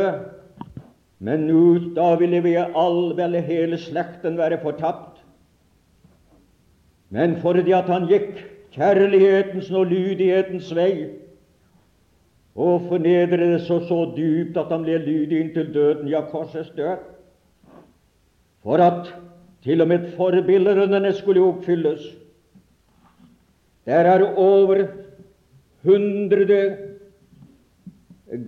Men 1.22 1.46
ut, 1.46 1.92
da 1.94 2.16
ville 2.18 2.40
vi 2.42 2.56
all, 2.58 3.12
vel 3.14 3.38
hele 3.46 3.78
slekten 3.78 4.34
være 4.40 4.58
fortapt. 4.64 5.20
Men 7.14 7.36
fordi 7.42 7.74
at 7.76 7.90
han 7.92 8.08
gikk 8.10 8.40
kjærlighetens 8.74 9.70
og 9.70 9.92
lydighetens 9.92 10.72
vei, 10.74 11.12
og 12.54 12.82
fornedret 12.88 13.38
det 13.38 13.60
så, 13.64 13.78
dypt 14.16 14.56
at 14.60 14.72
han 14.72 14.84
ble 14.84 14.98
lydig 15.00 15.40
inntil 15.40 15.72
døden, 15.74 16.08
ja, 16.08 16.20
korsets 16.28 16.70
død. 16.76 16.96
For 18.62 18.76
at 18.76 19.14
til 19.62 19.80
og 19.80 19.88
med 19.88 20.10
forbildene 20.16 21.12
skulle 21.12 21.42
oppfylles. 21.42 22.02
Der 23.86 24.06
er 24.06 24.34
over 24.36 24.86
hundre 25.82 26.76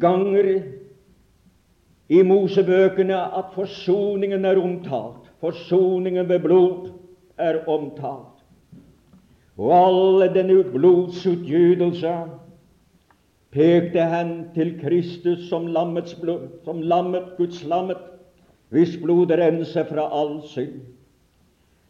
ganger 0.01 0.63
i 2.09 2.23
Mosebøkene 2.23 3.17
at 3.39 3.45
forsoningen 3.55 4.45
er 4.45 4.61
omtalt. 4.63 5.31
Forsoningen 5.41 6.29
ved 6.29 6.39
blod 6.41 6.91
er 7.39 7.69
omtalt. 7.69 8.45
Og 9.59 9.73
alle 9.87 10.35
denne 10.35 10.65
blodsutgytelse 10.65 12.15
pekte 13.55 14.03
han 14.11 14.33
til 14.55 14.75
Kristus 14.81 15.47
som 15.49 15.69
lammets 15.71 16.17
blod, 16.19 16.49
som 16.67 16.83
lammet, 16.83 17.37
Guds 17.39 17.63
lammet, 17.65 18.01
hvis 18.75 18.97
blod 18.99 19.31
renser 19.31 19.87
fra 19.87 20.09
all 20.11 20.41
synd. 20.51 20.81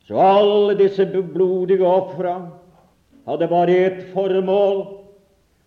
Så 0.05 0.21
alle 0.21 0.77
disse 0.77 1.07
blodige 1.09 1.87
ofra 1.89 2.37
hadde 3.25 3.49
bare 3.49 3.79
ett 3.87 4.03
formål, 4.13 4.83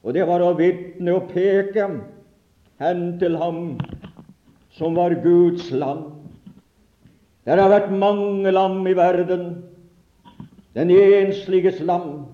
og 0.06 0.14
det 0.14 0.28
var 0.30 0.46
å 0.46 0.54
vitne 0.60 1.18
og 1.18 1.32
peke 1.34 1.88
hen 2.78 3.04
til 3.18 3.38
ham 3.42 3.80
som 4.78 4.94
var 4.94 5.18
Guds 5.24 5.72
lam. 5.74 6.12
Det 7.48 7.58
har 7.58 7.72
vært 7.72 7.94
mange 7.96 8.52
lam 8.54 8.84
i 8.86 8.94
verden. 8.94 9.64
Den 10.78 10.92
ensliges 10.94 11.80
lam, 11.82 12.28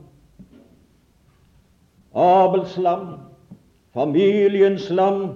Abels 2.13 2.75
lam, 2.77 3.32
familiens 3.93 4.89
lam 4.89 5.35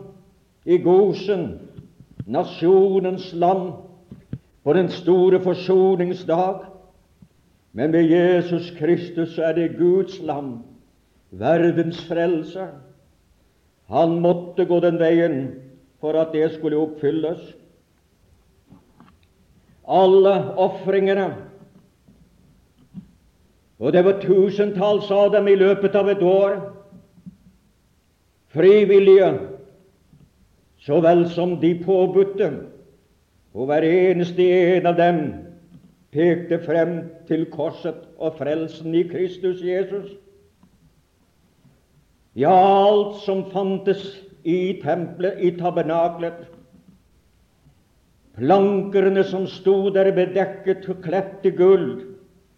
i 0.65 0.77
Gosen, 0.77 1.59
nasjonens 2.25 3.33
lam 3.33 3.71
på 4.63 4.73
den 4.73 4.89
store 4.91 5.39
forsoningsdag. 5.39 6.65
Men 7.73 7.93
ved 7.93 8.09
Jesus 8.09 8.71
Kristus 8.79 9.37
er 9.37 9.53
det 9.53 9.77
Guds 9.77 10.19
lam, 10.21 10.63
verdens 11.31 12.01
frelser. 12.07 12.73
Han 13.87 14.19
måtte 14.19 14.65
gå 14.65 14.79
den 14.83 14.97
veien 14.99 15.37
for 16.01 16.17
at 16.19 16.33
det 16.33 16.49
skulle 16.55 16.79
oppfylles. 16.81 17.39
Alle 19.87 20.33
ofringene, 20.59 21.29
og 23.79 23.93
det 23.93 24.03
var 24.03 24.19
tusentalls 24.19 25.11
av 25.13 25.31
dem 25.31 25.47
i 25.47 25.55
løpet 25.55 25.95
av 25.95 26.09
et 26.11 26.23
år, 26.25 26.57
frivillige 28.57 29.29
så 30.81 30.99
vel 31.03 31.25
som 31.29 31.57
de 31.61 31.73
påbudte, 31.85 32.51
og 33.53 33.69
hver 33.69 33.85
eneste 33.85 34.45
en 34.77 34.89
av 34.89 34.97
dem 34.97 35.21
pekte 36.13 36.59
frem 36.65 36.99
til 37.27 37.47
korset 37.51 38.05
og 38.17 38.37
frelsen 38.37 38.95
i 38.95 39.03
Kristus 39.09 39.63
Jesus. 39.65 40.11
Ja, 42.37 42.53
alt 42.53 43.17
som 43.25 43.47
fantes 43.51 44.03
i 44.45 44.77
tempelet, 44.83 45.41
i 45.41 45.51
tabernaklet, 45.57 46.45
Plankerne 48.37 49.23
som 49.25 49.47
sto 49.49 49.89
der 49.89 50.11
bedekket 50.13 50.83
og 50.91 50.99
kledt 51.01 51.45
i 51.49 51.51
gull, 51.57 51.87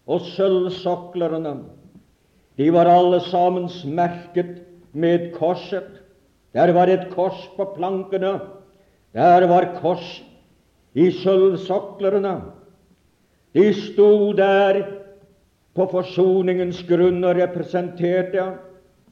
og 0.04 0.26
sølvsoklerne, 0.34 1.54
de 2.60 2.66
var 2.74 2.90
alle 2.90 3.22
sammen 3.24 3.70
merket 3.96 4.58
med 4.92 5.32
korset. 5.34 6.00
Der 6.54 6.72
var 6.72 6.90
et 6.90 7.10
kors 7.14 7.48
på 7.56 7.64
plankene, 7.76 8.40
der 9.14 9.46
var 9.46 9.68
kors 9.80 10.22
i 10.94 11.10
sølvsoklerne. 11.10 12.40
De 13.54 13.72
sto 13.74 14.32
der 14.32 14.82
på 15.74 15.86
forsoningens 15.90 16.82
grunn 16.88 17.22
og 17.24 17.38
representerte 17.38 18.46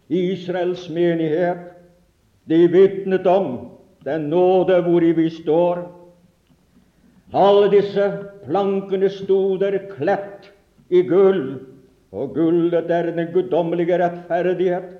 Israels 0.09 0.89
menighet. 0.91 1.63
De 2.49 2.67
vitnet 2.73 3.27
om 3.27 3.49
den 4.05 4.29
nåde 4.33 4.81
hvori 4.83 5.13
vi 5.13 5.29
står. 5.31 5.83
Alle 7.37 7.71
disse 7.71 8.07
plankene 8.47 9.11
sto 9.13 9.57
der 9.61 9.77
kledt 9.91 10.49
i 10.89 11.03
gull, 11.05 11.59
og 12.13 12.33
gullet 12.35 12.91
er 12.91 13.11
den 13.13 13.29
guddommelige 13.35 13.99
rettferdighet. 14.01 14.95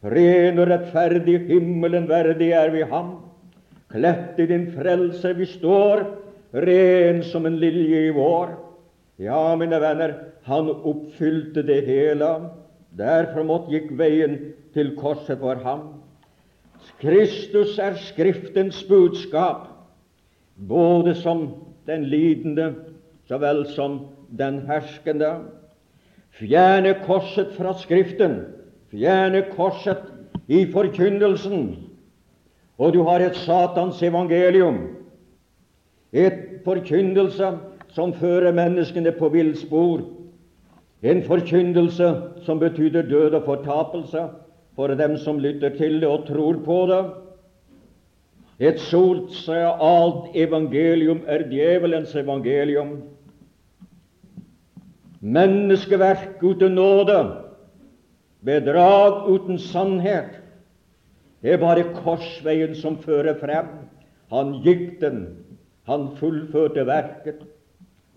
Ren 0.00 0.58
og 0.58 0.70
rettferdig, 0.70 1.36
himmelen 1.50 2.06
verdig 2.08 2.52
er 2.56 2.72
vi 2.72 2.86
ham. 2.88 3.18
Kledt 3.92 4.38
i 4.40 4.46
din 4.48 4.70
frelse 4.72 5.34
vi 5.36 5.48
står, 5.50 6.06
ren 6.54 7.20
som 7.26 7.46
en 7.46 7.58
lilje 7.60 8.06
i 8.08 8.14
vår. 8.16 8.54
Ja, 9.20 9.56
mine 9.60 9.80
venner, 9.82 10.14
han 10.48 10.70
oppfylte 10.70 11.62
det 11.66 11.82
hele. 11.84 12.30
Derfor 12.96 13.44
måtte 13.44 13.74
gikk 13.74 13.90
veien 13.98 14.38
til 14.74 14.94
korset 14.96 15.42
for 15.42 15.60
ham. 15.66 15.82
Kristus 17.00 17.76
er 17.78 17.98
Skriftens 18.00 18.80
budskap, 18.88 19.68
både 20.56 21.12
som 21.18 21.50
den 21.88 22.06
lidende 22.08 22.72
så 23.28 23.38
vel 23.38 23.62
som 23.70 24.00
den 24.38 24.62
herskende. 24.66 25.28
Fjerne 26.34 26.96
korset 27.04 27.52
fra 27.54 27.76
Skriften, 27.78 28.40
fjerne 28.90 29.44
korset 29.54 30.02
i 30.48 30.64
forkynnelsen, 30.72 31.76
og 32.78 32.94
du 32.94 33.02
har 33.06 33.22
et 33.22 33.36
Satans 33.36 34.02
evangelium, 34.02 34.78
et 36.12 36.62
forkynnelse 36.64 37.52
som 37.94 38.12
fører 38.14 38.52
menneskene 38.52 39.12
på 39.12 39.28
villspor, 39.28 40.02
en 41.02 41.22
forkynnelse 41.24 42.10
som 42.44 42.58
betyr 42.60 43.02
død 43.02 43.34
og 43.38 43.44
fortapelse 43.44 44.26
for 44.76 44.86
dem 44.86 45.16
som 45.18 45.38
lytter 45.38 45.76
til 45.76 46.00
det 46.00 46.08
og 46.08 46.26
tror 46.26 46.58
på 46.64 46.80
det. 46.90 47.04
Et 48.60 48.80
sosialt 48.80 50.34
evangelium 50.36 51.22
er 51.26 51.46
djevelens 51.48 52.14
evangelium. 52.14 52.98
Menneskeverk 55.20 56.42
uten 56.42 56.72
nåde, 56.76 57.49
bedrag 58.44 59.28
uten 59.28 59.58
sannhet. 59.58 60.38
Det 61.40 61.54
er 61.54 61.62
bare 61.62 61.86
korsveien 61.96 62.74
som 62.76 62.98
fører 63.00 63.38
frem. 63.40 63.70
Han 64.30 64.58
gikk 64.64 65.00
den, 65.00 65.22
han 65.88 66.10
fullførte 66.20 66.84
verket. 66.86 67.40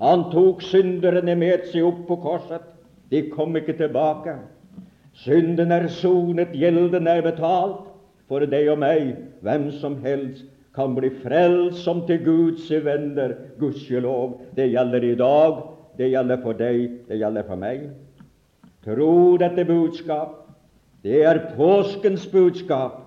Han 0.04 0.28
tok 0.34 0.62
synderne 0.66 1.36
med 1.40 1.70
seg 1.72 1.88
opp 1.88 2.04
på 2.10 2.20
korset. 2.24 2.66
De 3.10 3.24
kom 3.32 3.56
ikke 3.56 3.78
tilbake. 3.80 4.36
Synden 5.24 5.72
er 5.72 5.88
sonet, 5.94 6.56
gjelden 6.58 7.08
er 7.08 7.22
betalt. 7.26 7.86
For 8.32 8.44
deg 8.50 8.70
og 8.72 8.80
meg, 8.82 9.14
hvem 9.46 9.70
som 9.78 10.00
helst, 10.04 10.48
kan 10.74 10.96
bli 10.98 11.12
frelst 11.22 11.84
som 11.86 12.02
til 12.08 12.24
Guds 12.26 12.70
venner, 12.84 13.36
gudskjelov. 13.60 14.40
Det 14.58 14.72
gjelder 14.72 15.06
i 15.06 15.16
dag, 15.20 15.60
det 16.00 16.10
gjelder 16.16 16.40
for 16.42 16.58
deg, 16.58 16.88
det 17.10 17.20
gjelder 17.22 17.46
for 17.46 17.62
meg. 17.62 17.92
Tro 18.84 19.38
dette 19.38 19.66
budskap. 19.66 20.40
Det 21.04 21.24
er 21.24 21.40
påskens 21.56 22.26
budskap. 22.28 23.00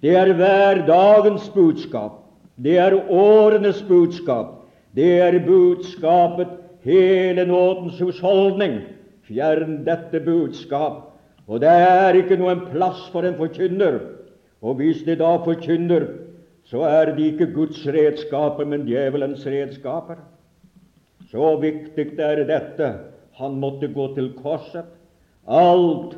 Det 0.00 0.16
er 0.16 0.32
hverdagens 0.32 1.48
budskap. 1.54 2.22
Det 2.56 2.78
er 2.78 2.96
årenes 3.08 3.82
budskap. 3.88 4.56
Det 4.96 5.20
er 5.22 5.38
budskapet, 5.46 6.48
hele 6.84 7.44
nådens 7.46 8.00
husholdning. 8.00 8.80
Fjern 9.28 9.84
dette 9.86 10.20
budskap, 10.24 11.12
og 11.46 11.60
det 11.62 11.70
er 11.70 12.16
ikke 12.18 12.38
noen 12.40 12.64
plass 12.72 13.04
for 13.12 13.26
en 13.26 13.36
forkynner. 13.38 14.00
Og 14.60 14.80
hvis 14.80 15.04
de 15.06 15.14
da 15.18 15.36
forkynner, 15.44 16.08
så 16.66 16.82
er 16.88 17.12
de 17.14 17.28
ikke 17.30 17.52
Guds 17.54 17.84
redskaper, 17.86 18.66
men 18.66 18.84
djevelens 18.88 19.46
redskaper. 19.46 20.18
Så 21.30 21.54
viktig 21.62 22.18
er 22.18 22.42
dette. 22.48 22.90
Han 23.38 23.60
måtte 23.60 23.88
gå 23.88 24.14
til 24.14 24.32
korset. 24.38 24.88
Alt 25.46 26.16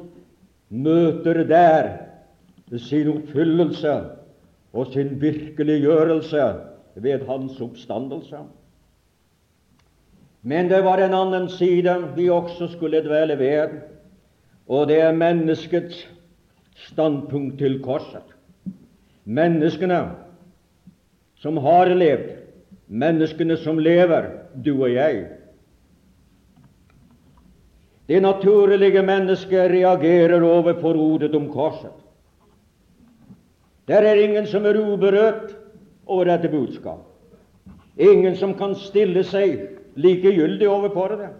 møter 0.69 1.43
der 1.45 1.91
sin 2.79 3.09
oppfyllelse 3.13 3.95
og 4.73 4.93
sin 4.95 5.21
virkeliggjørelse 5.21 6.47
ved 6.95 7.27
hans 7.29 7.61
oppstandelse. 7.61 8.41
Men 10.43 10.71
det 10.71 10.83
var 10.85 10.99
en 10.99 11.15
annen 11.15 11.49
side 11.49 11.95
vi 12.17 12.29
også 12.31 12.73
skulle 12.73 13.03
dvele 13.05 13.39
ved, 13.39 13.77
og 14.67 14.89
det 14.89 15.01
er 15.01 15.13
menneskets 15.13 16.09
standpunkt 16.89 17.59
til 17.59 17.79
korset. 17.83 18.27
Menneskene 19.25 20.01
som 21.39 21.57
har 21.63 21.93
levd, 21.95 22.33
menneskene 22.89 23.57
som 23.57 23.79
lever, 23.79 24.31
du 24.65 24.83
og 24.83 24.93
jeg. 24.93 25.27
Det 28.13 28.21
naturlige 28.21 29.01
mennesket 29.03 29.71
reagerer 29.73 30.43
overfor 30.45 30.99
ordet 31.01 31.35
om 31.35 31.47
korset. 31.49 31.95
Der 33.89 34.05
er 34.05 34.21
ingen 34.21 34.47
som 34.47 34.67
er 34.69 34.77
uberørt 34.77 35.55
over 36.07 36.29
dette 36.29 36.51
budskap. 36.53 37.07
Ingen 37.97 38.37
som 38.37 38.53
kan 38.59 38.75
stille 38.77 39.25
seg 39.25 39.63
likegyldig 39.97 40.69
overfor 40.69 41.17
det. 41.23 41.31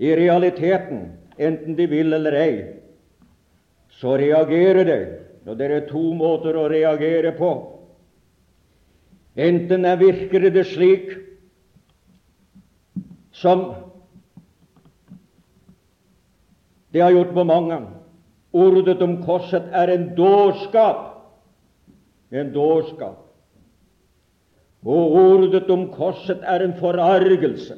I 0.00 0.16
realiteten, 0.16 1.04
enten 1.36 1.76
de 1.76 1.86
vil 1.90 2.16
eller 2.16 2.40
ei, 2.40 2.56
så 3.92 4.16
reagerer 4.16 4.88
de. 4.88 5.00
Og 5.44 5.58
det 5.58 5.68
er 5.68 5.88
to 5.90 6.14
måter 6.16 6.56
å 6.56 6.68
reagere 6.72 7.36
på. 7.36 7.50
Enten 9.36 9.84
er 9.84 10.00
virker 10.00 10.48
det 10.48 10.64
slik 10.72 11.12
som 13.36 13.74
det 16.96 17.02
har 17.04 17.12
gjort 17.12 17.34
på 17.34 17.44
mange. 17.44 17.76
Ordet 18.56 19.02
om 19.04 19.18
korset 19.24 19.66
er 19.72 19.90
en 19.92 20.06
dårskap. 20.16 21.02
En 22.32 22.52
dårskap. 22.54 23.18
Og 24.86 25.12
ordet 25.20 25.68
om 25.70 25.90
korset 25.92 26.40
er 26.40 26.64
en 26.64 26.72
forargelse. 26.78 27.76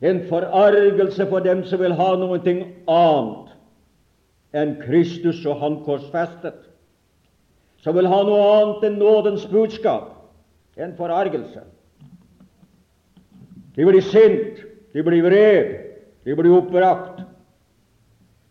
En 0.00 0.22
forargelse 0.28 1.26
for 1.28 1.44
dem 1.44 1.64
som 1.68 1.82
vil 1.82 1.92
ha 2.00 2.08
noe 2.16 2.40
annet 2.40 3.52
enn 4.56 4.74
Kristus 4.80 5.44
og 5.44 5.60
Han 5.60 5.82
korsfestet. 5.84 6.62
Som 7.84 7.98
vil 8.00 8.08
ha 8.08 8.22
noe 8.24 8.48
annet 8.56 8.88
enn 8.88 9.00
nådens 9.04 9.44
budskap. 9.52 10.14
En 10.80 10.96
forargelse. 10.96 11.60
De 13.76 13.84
blir 13.84 14.00
sint, 14.00 14.64
de 14.96 15.02
blir 15.04 15.28
vred, 15.28 15.72
de 16.24 16.40
blir 16.40 16.56
oppbrakt. 16.56 17.25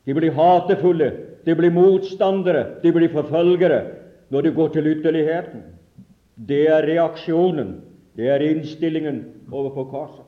De 0.06 0.14
blir 0.14 0.36
hatefulle, 0.38 1.12
de 1.46 1.56
blir 1.56 1.74
motstandere, 1.74 2.82
de 2.84 2.92
blir 2.94 3.10
forfølgere 3.14 3.82
når 4.30 4.42
de 4.42 4.52
går 4.52 4.70
til 4.74 4.88
ytterligheten. 4.94 5.64
Det 6.36 6.68
er 6.70 6.86
reaksjonen, 6.86 7.82
det 8.18 8.30
er 8.30 8.44
innstillingen 8.46 9.24
overfor 9.52 9.90
korset. 9.90 10.26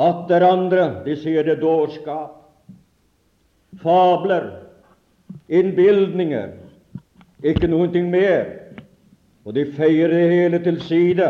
Atter 0.00 0.44
andre 0.46 1.02
de 1.04 1.16
sier 1.18 1.44
det 1.44 1.58
dårskap, 1.60 2.36
fabler, 3.82 4.46
innbildninger, 5.48 6.54
ikke 7.42 7.68
noe 7.68 8.02
mer. 8.06 8.56
Og 9.44 9.54
de 9.56 9.64
feier 9.72 10.12
det 10.12 10.26
hele 10.30 10.58
til 10.62 10.80
side. 10.84 11.28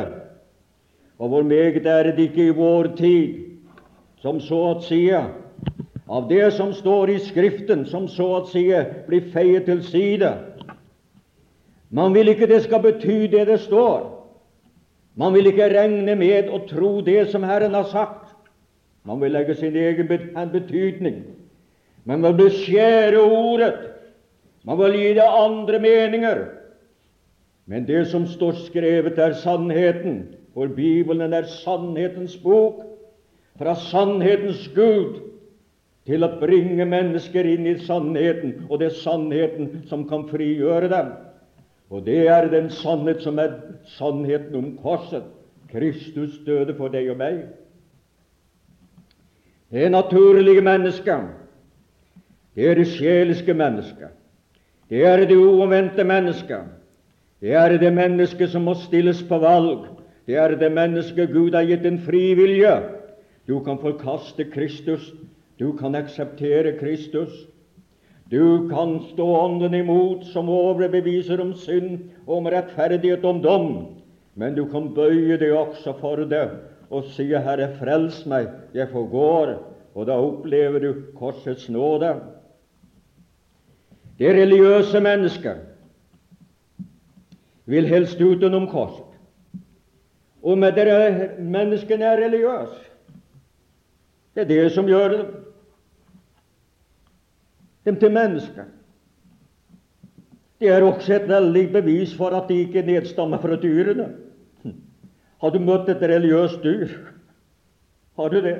Og 1.18 1.28
hvor 1.28 1.42
meget 1.42 1.86
er 1.86 2.10
det 2.10 2.18
ikke 2.18 2.48
i 2.48 2.56
vår 2.56 2.90
tid, 2.98 3.36
som 4.20 4.40
så 4.40 4.60
å 4.74 4.80
si 4.82 5.06
av 6.10 6.28
det 6.28 6.50
som 6.50 6.72
står 6.74 7.10
i 7.10 7.18
Skriften, 7.22 7.84
som 7.86 8.08
så 8.10 8.26
å 8.40 8.46
si 8.50 8.64
blir 9.06 9.28
feiet 9.30 9.68
til 9.70 9.82
side, 9.86 10.30
man 11.90 12.14
vil 12.14 12.32
ikke 12.32 12.48
det 12.50 12.64
skal 12.64 12.82
bety 12.82 13.28
det 13.30 13.44
det 13.46 13.60
står. 13.62 14.08
Man 15.18 15.34
vil 15.34 15.50
ikke 15.50 15.70
regne 15.70 16.14
med 16.18 16.50
å 16.50 16.62
tro 16.66 16.98
det 17.06 17.28
som 17.30 17.46
Herren 17.46 17.74
har 17.74 17.86
sagt. 17.90 18.34
Man 19.06 19.22
vil 19.22 19.34
legge 19.34 19.56
sin 19.58 19.74
egen 19.76 20.06
betydning. 20.52 21.22
Man 22.06 22.22
vil 22.26 22.36
beskjære 22.38 23.22
ordet. 23.22 23.74
Man 24.66 24.78
vil 24.78 24.98
gi 24.98 25.08
det 25.18 25.26
andre 25.26 25.80
meninger. 25.82 26.44
Men 27.66 27.86
det 27.86 28.04
som 28.10 28.26
står 28.26 28.58
skrevet, 28.66 29.18
er 29.18 29.34
sannheten, 29.38 30.22
for 30.54 30.70
Bibelen 30.74 31.34
er 31.34 31.46
sannhetens 31.62 32.36
bok. 32.42 32.82
Fra 33.58 33.74
sannhetens 33.78 34.68
Gud 34.74 35.20
til 36.08 36.24
å 36.24 36.30
bringe 36.40 36.86
mennesker 36.88 37.46
inn 37.46 37.66
i 37.68 37.76
sannheten, 37.84 38.64
og 38.68 38.80
det 38.80 38.90
er 38.90 39.00
sannheten 39.02 39.82
som 39.90 40.06
kan 40.08 40.26
frigjøre 40.30 40.88
dem. 40.92 41.12
Og 41.90 42.04
det 42.06 42.22
er 42.30 42.48
den 42.50 42.70
sannhet 42.70 43.22
som 43.24 43.38
er 43.42 43.56
sannheten 43.96 44.56
om 44.56 44.70
korset. 44.82 45.26
Kristus 45.70 46.38
døde 46.46 46.74
for 46.78 46.90
deg 46.90 47.10
og 47.12 47.18
meg. 47.20 47.42
Det 49.70 49.90
naturlige 49.90 50.62
mennesker. 50.66 51.28
Det 52.54 52.66
er 52.66 52.74
det 52.74 52.88
sjeliske 52.90 53.54
mennesket. 53.54 54.10
Det 54.90 55.04
er 55.06 55.22
det 55.22 55.36
uomvendte 55.38 56.04
mennesket. 56.04 56.66
Det 57.40 57.54
er 57.54 57.78
det 57.78 57.92
mennesket 57.94 58.50
som 58.50 58.66
må 58.66 58.74
stilles 58.74 59.22
på 59.22 59.38
valg. 59.38 59.86
Det 60.26 60.36
er 60.36 60.56
det 60.58 60.72
mennesket 60.74 61.30
Gud 61.32 61.54
har 61.54 61.66
gitt 61.66 61.86
en 61.86 62.00
fri. 62.02 62.34
Du 63.46 63.60
kan 63.64 63.78
forkaste 63.78 64.44
Kristus. 64.50 65.12
Du 65.60 65.76
kan 65.76 65.94
akseptere 65.94 66.78
Kristus. 66.78 67.46
Du 68.30 68.68
kan 68.68 69.00
stå 69.12 69.26
Ånden 69.36 69.74
imot, 69.74 70.24
som 70.24 70.48
overbeviser 70.48 71.40
om 71.40 71.50
synd, 71.54 71.98
om 72.26 72.46
rettferdighet, 72.48 73.24
om 73.24 73.42
dom. 73.42 73.72
Men 74.34 74.54
du 74.56 74.64
kan 74.70 74.88
bøye 74.96 75.36
deg 75.36 75.52
også 75.52 75.92
for 76.00 76.24
det 76.24 76.46
og 76.90 77.04
si, 77.04 77.26
'Herre, 77.28 77.68
frels 77.76 78.24
meg, 78.26 78.48
jeg 78.74 78.88
forgår'. 78.88 79.58
Og 79.94 80.06
da 80.06 80.12
opplever 80.12 80.78
du 80.78 80.94
korsets 81.16 81.68
nåde. 81.68 82.14
Det 84.18 84.32
religiøse 84.32 85.00
mennesket 85.00 85.56
vil 87.66 87.86
helst 87.86 88.20
utenom 88.20 88.66
korset. 88.68 89.04
Og 90.42 90.58
med 90.58 90.72
dere 90.72 91.28
menneskene 91.38 92.04
er 92.04 92.24
religiøse. 92.24 92.86
Det 94.34 94.42
er 94.42 94.48
det 94.48 94.72
som 94.72 94.86
gjør 94.86 95.08
dem, 95.08 95.26
dem 97.90 98.00
til 98.00 98.14
mennesker. 98.14 98.70
Det 100.60 100.68
er 100.68 100.84
også 100.84 101.14
et 101.16 101.28
veldig 101.28 101.68
bevis 101.72 102.12
for 102.16 102.36
at 102.36 102.48
de 102.50 102.62
ikke 102.66 102.84
nedstammer 102.84 103.40
fra 103.40 103.56
dyrene. 103.60 104.10
Har 105.40 105.54
du 105.54 105.58
møtt 105.64 105.88
et 105.88 106.02
religiøst 106.04 106.60
dyr? 106.64 106.90
Har 108.16 108.28
du 108.28 108.42
det? 108.44 108.58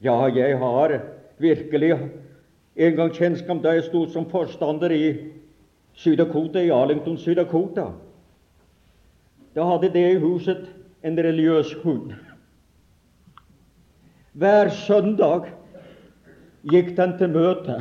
Ja, 0.00 0.16
jeg 0.32 0.56
har 0.58 0.94
virkelig 1.38 1.92
en 2.76 2.96
gang 2.96 3.12
kjennskap 3.12 3.60
da 3.60 3.74
jeg 3.76 3.84
sto 3.90 4.06
som 4.08 4.24
forstander 4.30 4.94
i 4.96 5.04
Syd-Dakota, 6.00 6.62
i 6.64 6.72
Arlington, 6.72 7.18
Syd-Dakota. 7.20 7.90
Da 9.54 9.66
hadde 9.68 9.92
det 9.92 10.06
i 10.14 10.20
huset 10.22 10.70
en 11.04 11.18
religiøs 11.18 11.74
hund. 11.82 12.14
Hver 14.32 14.70
søndag 14.72 15.50
gikk 16.70 16.94
den 16.96 17.18
til 17.18 17.34
møte, 17.34 17.80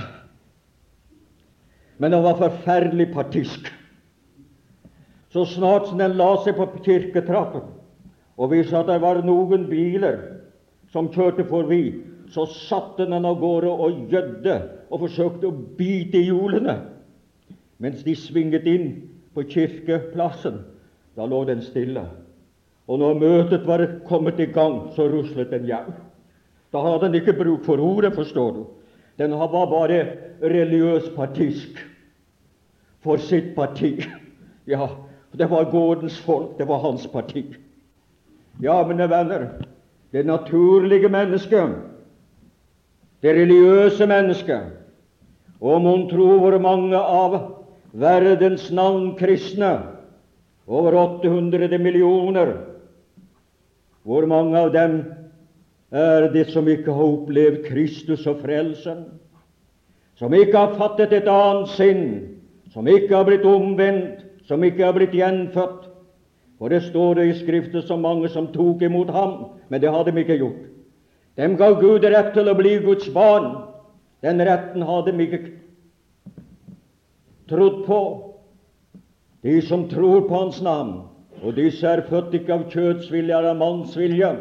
men 1.99 2.11
den 2.11 2.23
var 2.23 2.39
forferdelig 2.39 3.11
partisk. 3.13 3.67
Så 5.29 5.45
snart 5.45 5.89
som 5.89 5.99
den 5.99 6.15
la 6.17 6.31
seg 6.43 6.55
på 6.57 6.69
kirketrappen, 6.85 7.67
og 8.39 8.53
viste 8.53 8.77
at 8.79 8.87
det 8.87 9.01
var 9.03 9.19
noen 9.27 9.67
biler 9.69 10.17
som 10.93 11.11
kjørte 11.13 11.45
forbi, 11.49 11.83
så 12.31 12.45
satte 12.49 13.05
den 13.09 13.25
av 13.25 13.39
gårde 13.41 13.69
og 13.69 14.07
gjødde 14.09 14.55
og 14.89 15.03
forsøkte 15.03 15.49
å 15.49 15.59
bite 15.77 16.21
i 16.21 16.29
hjulene. 16.29 16.77
Mens 17.81 18.03
de 18.05 18.15
svinget 18.17 18.67
inn 18.69 18.89
på 19.35 19.43
kirkeplassen, 19.49 20.61
da 21.17 21.27
lå 21.27 21.43
den 21.49 21.61
stille. 21.65 22.05
Og 22.89 23.01
når 23.01 23.19
møtet 23.21 23.67
var 23.67 23.83
kommet 24.07 24.39
i 24.41 24.49
gang, 24.49 24.87
så 24.95 25.09
ruslet 25.11 25.51
den 25.51 25.67
hjem. 25.69 25.91
Da 26.73 26.81
hadde 26.85 27.07
den 27.07 27.19
ikke 27.19 27.37
bruk 27.37 27.65
for 27.67 27.81
ordet, 27.81 28.13
forstår 28.15 28.51
du. 28.55 28.63
Den 29.19 29.35
var 29.35 29.67
bare 29.67 29.99
religiøs 30.41 31.11
partisk 31.15 31.79
for 33.03 33.19
sitt 33.19 33.51
parti. 33.55 33.97
Ja, 34.69 34.87
det 35.35 35.49
var 35.51 35.71
gårdens 35.71 36.19
folk, 36.23 36.57
det 36.57 36.67
var 36.67 36.79
hans 36.83 37.07
parti. 37.07 37.43
Ja, 38.61 38.83
mine 38.87 39.09
venner, 39.09 39.47
det 40.11 40.25
naturlige 40.25 41.09
mennesket 41.09 41.75
det 43.21 43.35
religiøse 43.35 44.07
mennesket. 44.07 44.75
Og 45.59 45.81
mon 45.83 46.07
tro 46.09 46.37
hvor 46.39 46.55
mange 46.61 46.97
av 46.97 47.37
verdens 47.91 48.69
navn 48.71 49.11
kristne, 49.19 49.73
over 50.69 50.95
800 50.95 51.79
millioner, 51.81 52.53
hvor 54.05 54.27
mange 54.29 54.57
av 54.59 54.69
dem 54.73 54.99
er 55.91 56.29
det 56.33 56.49
som 56.53 56.67
ikke 56.69 56.93
har 56.93 57.13
opplevd 57.17 57.63
Kristus 57.65 58.27
og 58.29 58.43
frelsen, 58.43 59.05
som 60.19 60.33
ikke 60.33 60.57
har 60.57 60.75
fattet 60.77 61.13
et 61.15 61.29
annet 61.31 61.69
sinn, 61.73 62.03
som 62.73 62.87
ikke 62.87 63.15
har 63.15 63.25
blitt 63.25 63.45
omvendt, 63.47 64.25
som 64.45 64.63
ikke 64.63 64.85
har 64.85 64.93
blitt 64.97 65.15
gjenfødt. 65.15 65.87
For 66.59 66.69
det 66.69 66.83
står 66.89 67.15
det 67.15 67.27
i 67.29 67.37
Skriften 67.39 67.85
så 67.87 67.95
mange 67.95 68.29
som 68.29 68.49
tok 68.51 68.81
imot 68.83 69.09
ham, 69.15 69.35
men 69.69 69.81
det 69.81 69.91
hadde 69.93 70.11
de 70.11 70.23
ikke 70.25 70.41
gjort. 70.41 70.65
Dem 71.39 71.55
ga 71.57 71.71
Gud 71.79 72.03
rett 72.03 72.33
til 72.35 72.51
å 72.51 72.57
bli 72.57 72.75
Guds 72.83 73.07
barn. 73.15 73.53
Den 74.19 74.43
retten 74.43 74.83
hadde 74.83 75.13
de 75.15 75.23
ikke 75.23 75.39
trodd 77.47 77.85
på. 77.87 78.01
De 79.47 79.61
som 79.63 79.87
tror 79.87 80.27
på 80.27 80.35
Hans 80.35 80.59
navn, 80.61 80.97
og 81.39 81.55
disse 81.55 81.87
er 81.87 82.03
født 82.09 82.35
ikke 82.35 82.57
av 82.57 82.65
kjøttsvilje 82.73 83.31
eller 83.31 83.53
av 83.53 83.61
mannsvilje, 83.61 84.33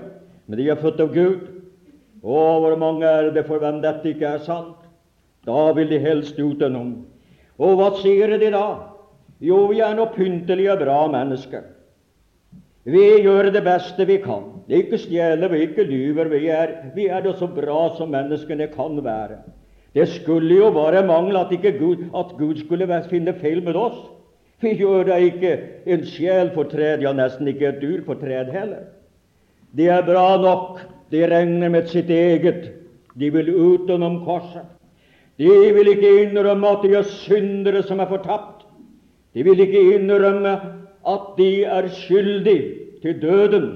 men 0.49 0.59
de 0.59 0.69
er 0.73 0.81
født 0.81 1.01
av 1.05 1.13
Gud. 1.13 1.41
Å, 2.25 2.37
hvor 2.65 2.75
mange 2.81 3.07
er 3.07 3.31
det 3.35 3.45
for 3.47 3.63
hvem 3.63 3.83
dette 3.85 4.11
ikke 4.11 4.35
er 4.39 4.45
sant? 4.47 4.79
Da 5.47 5.69
vil 5.77 5.91
de 5.93 6.01
helst 6.03 6.39
utenom. 6.41 6.95
Og 7.61 7.77
hva 7.79 7.93
sier 8.01 8.33
de 8.41 8.51
da? 8.55 8.67
Jo, 9.45 9.67
vi 9.71 9.83
er 9.85 9.95
nå 9.95 10.09
pyntelige, 10.17 10.75
bra 10.81 11.03
mennesker. 11.13 11.69
Vi 12.89 13.05
gjør 13.21 13.51
det 13.53 13.63
beste 13.67 14.07
vi 14.09 14.17
kan. 14.25 14.49
Ikke 14.73 14.99
stjeler, 14.99 15.53
vi 15.53 15.63
ikke 15.67 15.85
lyver. 15.87 16.31
Vi 16.33 16.49
er, 16.49 16.75
vi 16.97 17.07
er 17.13 17.23
det 17.23 17.37
så 17.39 17.47
bra 17.53 17.93
som 17.99 18.11
menneskene 18.15 18.71
kan 18.73 18.97
være. 19.05 19.43
Det 19.95 20.07
skulle 20.09 20.57
jo 20.57 20.71
bare 20.73 21.05
mangle 21.07 21.45
at, 21.45 21.53
Gud, 21.79 22.09
at 22.17 22.33
Gud 22.39 22.65
skulle 22.65 22.89
finne 23.11 23.35
feil 23.41 23.63
med 23.65 23.77
oss. 23.77 23.99
Vi 24.61 24.75
gjør 24.75 25.05
da 25.07 25.19
ikke 25.23 25.53
en 25.87 26.05
sjel 26.07 26.51
fortred, 26.55 27.03
ja, 27.05 27.13
nesten 27.15 27.49
ikke 27.49 27.69
et 27.69 27.83
dyr 27.83 28.03
fortred 28.07 28.51
heller. 28.51 28.89
Det 29.77 29.89
er 29.93 30.07
bra 30.07 30.37
nok. 30.41 30.81
De 31.11 31.25
regner 31.29 31.73
med 31.73 31.89
sitt 31.89 32.11
eget. 32.11 32.73
De 33.19 33.31
vil 33.33 33.51
utenom 33.55 34.23
korset. 34.25 34.67
De 35.39 35.49
vil 35.75 35.93
ikke 35.93 36.15
innrømme 36.25 36.69
at 36.75 36.83
de 36.83 36.95
er 36.99 37.11
syndere 37.23 37.83
som 37.87 38.01
er 38.03 38.11
fortapt. 38.11 38.67
De 39.35 39.45
vil 39.47 39.61
ikke 39.63 39.85
innrømme 39.95 40.55
at 41.09 41.29
de 41.39 41.65
er 41.65 41.89
skyldige 41.89 42.75
til 43.03 43.21
døden. 43.23 43.69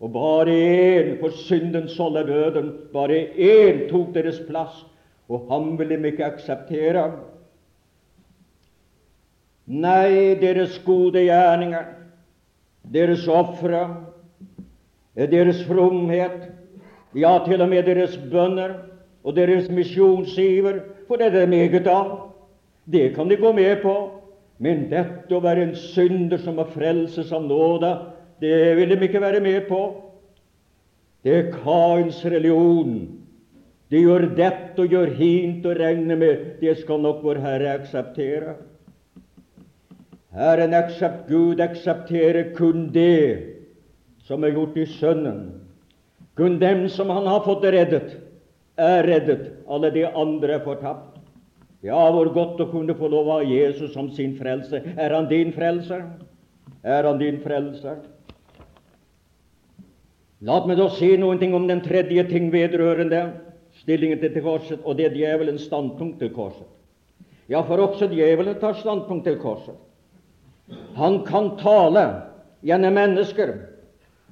Og 0.00 0.12
bare 0.12 0.48
én, 0.48 1.18
for 1.20 1.28
syndens 1.36 1.92
sold 1.92 2.16
er 2.16 2.26
døden, 2.26 2.72
bare 2.92 3.26
én 3.36 3.88
tok 3.90 4.14
deres 4.14 4.40
plass, 4.48 4.86
og 5.28 5.46
ham 5.50 5.78
vil 5.78 5.90
de 5.90 5.98
ikke 6.08 6.24
akseptere. 6.24 7.04
Nei, 9.66 10.34
deres 10.40 10.78
gode 10.86 11.20
gjerninger, 11.26 11.84
deres 12.94 13.28
ofre, 13.28 13.82
deres 15.16 15.64
fromhet, 15.66 16.50
ja, 17.14 17.38
til 17.46 17.62
og 17.62 17.68
med 17.68 17.82
deres 17.88 18.16
bønner 18.30 18.76
og 19.24 19.36
deres 19.36 19.68
misjonsiver, 19.70 20.80
for 21.08 21.16
det 21.16 21.26
er 21.26 21.40
det 21.40 21.48
meget 21.48 21.86
av. 21.90 22.32
Det 22.86 23.14
kan 23.14 23.28
de 23.28 23.36
gå 23.36 23.52
med 23.52 23.82
på. 23.82 23.96
Men 24.60 24.90
dette 24.90 25.32
å 25.32 25.40
være 25.40 25.64
en 25.64 25.76
synder 25.78 26.40
som 26.42 26.58
må 26.60 26.66
frelses 26.68 27.30
av 27.32 27.46
nåde, 27.48 27.94
det 28.40 28.76
vil 28.76 28.92
de 28.92 29.06
ikke 29.06 29.22
være 29.22 29.40
med 29.40 29.64
på. 29.68 29.80
Det 31.24 31.32
er 31.32 31.52
Kains 31.54 32.20
religion. 32.24 32.98
De 33.90 34.02
gjør 34.04 34.28
dette 34.36 34.84
og 34.84 34.92
gjør 34.92 35.14
hint 35.16 35.64
og 35.66 35.80
regner 35.80 36.16
med 36.20 36.44
det 36.60 36.76
skal 36.82 37.00
nok 37.02 37.24
vår 37.24 37.40
Herre 37.42 37.72
akseptere. 37.80 38.54
Herren 40.36 40.76
aksept, 40.76 41.24
Gud 41.28 41.60
aksepterer 41.60 42.52
kun 42.54 42.86
det 42.94 43.59
som 44.30 44.44
er 44.46 44.54
gjort 44.54 44.76
i 44.78 44.86
Sønnen. 44.86 45.48
Kun 46.38 46.60
dem 46.62 46.86
som 46.88 47.10
Han 47.10 47.26
har 47.26 47.42
fått 47.42 47.64
reddet, 47.66 48.14
er 48.78 49.02
reddet. 49.02 49.48
Alle 49.68 49.90
de 49.90 50.06
andre 50.06 50.54
er 50.60 50.64
fortapt. 50.64 51.18
Ja, 51.82 51.98
hvor 52.12 52.28
godt 52.32 52.60
å 52.60 52.68
kunne 52.70 52.94
få 52.94 53.08
lov 53.10 53.28
av 53.40 53.48
Jesus 53.48 53.92
som 53.92 54.10
sin 54.14 54.36
frelse. 54.38 54.82
Er 54.96 55.14
han 55.16 55.26
din 55.28 55.50
frelser? 55.52 56.04
Er 56.84 57.08
han 57.08 57.18
din 57.18 57.40
frelser? 57.42 57.98
La 60.40 60.60
meg 60.64 60.78
da 60.78 60.88
si 60.92 61.10
noen 61.20 61.40
ting 61.40 61.54
om 61.56 61.66
den 61.68 61.82
tredje 61.84 62.24
ting 62.30 62.48
vedrørende 62.52 63.24
stillingen 63.80 64.20
til 64.20 64.38
korset, 64.44 64.80
og 64.84 64.96
det 64.96 65.08
er 65.08 65.16
djevelens 65.16 65.66
standpunkt 65.68 66.20
til 66.20 66.30
korset. 66.36 66.68
Ja, 67.50 67.64
for 67.66 67.82
også 67.82 68.08
djevelen 68.12 68.60
tar 68.60 68.78
standpunkt 68.78 69.26
til 69.26 69.40
korset. 69.40 69.76
Han 70.96 71.24
kan 71.26 71.56
tale 71.58 72.04
gjennom 72.62 72.94
mennesker 72.94 73.56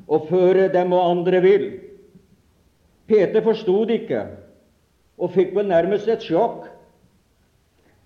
og 0.09 0.27
føre 0.31 0.69
dem 0.73 0.93
og 0.93 1.11
andre 1.11 1.41
vil. 1.43 1.71
Peter 3.09 3.43
forstod 3.43 3.91
ikke 3.91 4.23
og 5.19 5.33
fikk 5.35 5.55
vel 5.57 5.69
nærmest 5.69 6.09
et 6.09 6.23
sjokk 6.23 6.69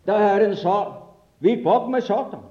da 0.06 0.18
Herren 0.18 0.56
sa, 0.56 0.92
'Vik 1.40 1.64
bak 1.64 1.88
meg, 1.90 2.02
Satan'. 2.02 2.42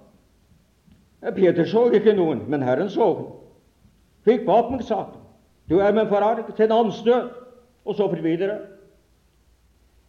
Peter 1.35 1.65
så 1.65 1.89
ikke 1.91 2.13
noen, 2.13 2.45
men 2.47 2.61
Herren 2.61 2.89
så 2.89 3.13
ham. 3.13 3.27
'Vik 4.25 4.45
bak 4.45 4.71
meg, 4.71 4.81
Satan'. 4.81 5.19
Du 5.69 5.79
er 5.79 5.91
med 5.91 6.07
forarget 6.07 6.55
til 6.55 6.65
en 6.65 6.71
anstøt, 6.71 7.31
og 7.85 7.95
så 7.95 8.07
videre. 8.07 8.57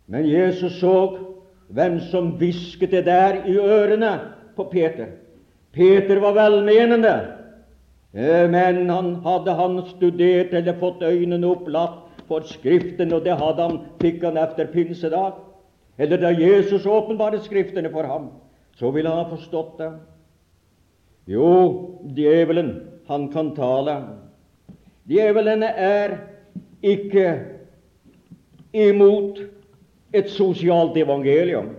Men 0.06 0.30
Jesus 0.30 0.72
så 0.72 1.18
hvem 1.68 2.00
som 2.00 2.30
hvisket 2.36 2.90
det 2.90 3.06
der 3.06 3.44
i 3.44 3.56
ørene 3.56 4.20
på 4.56 4.64
Peter. 4.72 5.06
Peter 5.72 6.20
var 6.20 6.32
velmenende, 6.32 7.20
men 8.12 8.90
han 8.90 9.14
hadde 9.24 9.54
han 9.56 9.78
studert 9.88 10.52
eller 10.52 10.76
fått 10.80 11.02
øynene 11.02 11.48
opplatt 11.48 12.22
for 12.28 12.44
Skriften, 12.44 13.12
og 13.12 13.24
det 13.24 13.38
hadde 13.40 13.62
han, 13.64 13.78
fikk 14.00 14.22
han 14.26 14.36
etter 14.40 14.68
pinsedag, 14.72 15.38
eller 15.98 16.20
da 16.20 16.32
Jesus 16.36 16.86
åpenbarte 16.86 17.40
Skriftene 17.44 17.90
for 17.92 18.08
ham, 18.08 18.30
så 18.76 18.92
ville 18.92 19.08
han 19.08 19.24
ha 19.24 19.30
forstått 19.30 19.78
det. 19.80 19.90
Jo, 21.32 21.48
djevelen, 22.16 22.74
han 23.08 23.28
kan 23.32 23.52
tale. 23.56 23.96
Djevelen 25.08 25.62
er 25.62 26.18
ikke 26.82 27.26
imot 28.72 29.40
et 30.12 30.30
sosialt 30.30 30.96
evangelium. 30.96 31.72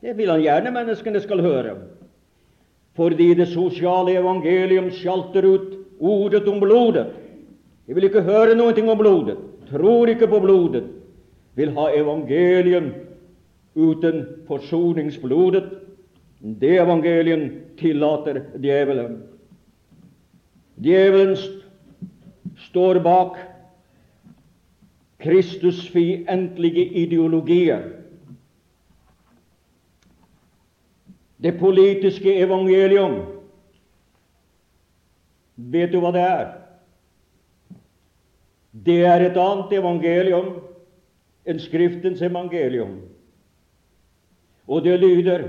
Det 0.00 0.14
vil 0.16 0.30
han 0.30 0.42
gjerne 0.42 0.72
menneskene 0.74 1.20
skal 1.22 1.42
høre. 1.44 1.74
Fordi 3.00 3.30
det 3.34 3.48
sosiale 3.48 4.12
evangelium 4.18 4.90
sjalter 4.92 5.46
ut 5.48 5.76
ordet 5.98 6.48
om 6.48 6.58
blodet. 6.60 7.06
De 7.86 7.94
vil 7.96 8.04
ikke 8.10 8.20
høre 8.26 8.52
noe 8.58 8.74
om 8.76 8.98
blodet, 8.98 9.38
tror 9.70 10.10
ikke 10.12 10.28
på 10.28 10.40
blodet, 10.44 10.82
vil 11.56 11.72
ha 11.78 11.86
evangelium 11.96 12.90
uten 13.72 14.20
forsoningsblodet. 14.48 15.70
Det 16.40 16.74
evangelium 16.82 17.46
tillater 17.80 18.42
djevelen. 18.60 19.16
Djevelen 20.76 21.36
står 22.68 23.00
bak 23.00 23.40
Kristus' 25.24 25.88
fiendtlige 25.88 26.84
ideologier. 26.84 27.99
Det 31.40 31.54
politiske 31.56 32.34
evangelium, 32.42 33.20
vet 35.56 35.92
du 35.92 36.00
hva 36.02 36.12
det 36.12 36.24
er? 36.24 36.50
Det 38.70 38.98
er 39.08 39.24
et 39.24 39.38
annet 39.40 39.72
evangelium 39.80 40.52
enn 41.48 41.60
Skriftens 41.62 42.20
evangelium. 42.22 43.00
Og 44.70 44.84
det 44.84 45.00
lyder 45.00 45.48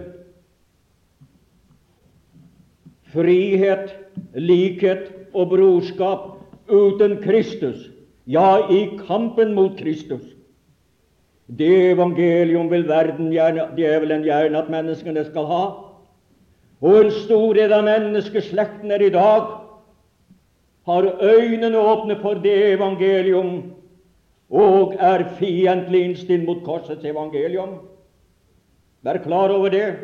frihet, 3.11 3.91
likhet 4.33 5.11
og 5.35 5.51
brorskap 5.51 6.29
uten 6.71 7.19
Kristus 7.23 7.89
ja, 8.25 8.67
i 8.71 8.85
kampen 9.07 9.53
mot 9.53 9.77
Kristus. 9.79 10.23
Det 11.57 11.91
evangelium 11.91 12.69
vil 12.71 12.85
gjerne, 12.87 13.67
djevelen 13.75 14.23
gjerne 14.23 14.57
at 14.57 14.69
menneskene 14.69 15.25
skal 15.25 15.45
ha. 15.45 15.63
Og 16.81 16.95
en 16.97 17.11
stor 17.11 17.53
del 17.53 17.73
av 17.73 17.83
menneskeslekten 17.85 18.91
er 18.91 19.03
i 19.05 19.11
dag 19.13 19.49
har 20.87 21.09
øynene 21.21 21.77
åpne 21.77 22.17
for 22.21 22.39
det 22.41 22.73
evangelium 22.73 23.73
og 24.49 24.95
er 24.99 25.27
fiendtlig 25.39 26.03
innstilt 26.05 26.45
mot 26.45 26.63
korsets 26.65 27.05
evangelium. 27.05 27.77
Vær 29.03 29.21
klar 29.23 29.53
over 29.53 29.69
det. 29.69 29.95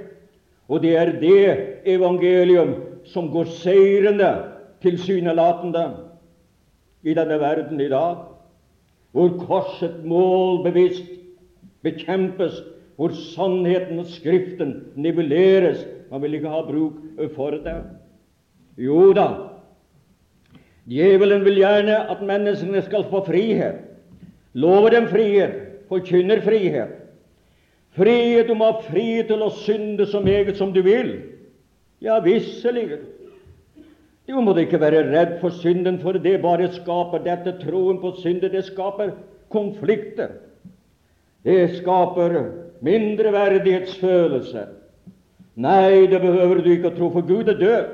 Og 0.68 0.82
det 0.84 0.98
er 0.98 1.12
det 1.20 1.58
evangelium 1.86 2.76
som 3.06 3.32
går 3.32 3.44
seirende, 3.44 4.34
tilsynelatende, 4.82 5.86
i 7.04 7.14
denne 7.14 7.40
verden 7.40 7.80
i 7.82 7.90
dag, 7.90 8.18
hvor 9.12 9.30
korset 9.48 10.04
målbevisst 10.06 11.17
bekjempes, 11.86 12.62
hvor 12.98 13.14
sannheten 13.14 14.00
og 14.02 14.10
Skriften 14.10 14.74
nivelleres. 14.96 15.86
Man 16.12 16.22
vil 16.22 16.38
ikke 16.40 16.50
ha 16.50 16.62
bruk 16.66 16.94
for 17.36 17.58
det. 17.62 17.78
Jo 18.78 19.12
da, 19.14 19.28
djevelen 20.90 21.44
vil 21.46 21.60
gjerne 21.62 21.98
at 22.12 22.22
menneskene 22.26 22.82
skal 22.86 23.06
få 23.10 23.24
frihet. 23.26 23.84
Lover 24.54 24.90
dem 24.90 25.08
frihet, 25.08 25.54
forkynner 25.90 26.42
frihet. 26.42 26.94
Frihet 27.98 28.50
om 28.54 28.62
å 28.62 28.72
ha 28.72 28.86
frihet 28.86 29.30
til 29.32 29.42
å 29.42 29.54
synde 29.66 30.06
så 30.10 30.22
meget 30.22 30.58
som 30.58 30.74
du 30.74 30.84
vil. 30.86 31.16
Ja, 32.02 32.20
visselig. 32.22 33.00
Du 34.28 34.36
må 34.44 34.54
da 34.54 34.62
ikke 34.66 34.82
være 34.82 35.06
redd 35.10 35.38
for 35.42 35.56
synden, 35.56 35.98
for 36.02 36.18
det 36.22 36.36
bare 36.44 36.70
skaper 36.76 37.24
dette 37.26 37.56
troen 37.62 37.98
på 38.02 38.12
synden. 38.22 38.52
Det 38.54 38.66
skaper 38.68 39.16
konflikter. 39.54 40.36
Det 41.46 41.78
skaper 41.78 42.40
mindreverdighetsfølelse. 42.86 44.66
Nei, 45.58 46.06
det 46.10 46.22
behøver 46.22 46.62
du 46.62 46.72
ikke 46.72 46.92
å 46.92 46.98
tro, 46.98 47.10
for 47.14 47.26
Gud 47.26 47.50
er 47.50 47.58
død. 47.58 47.94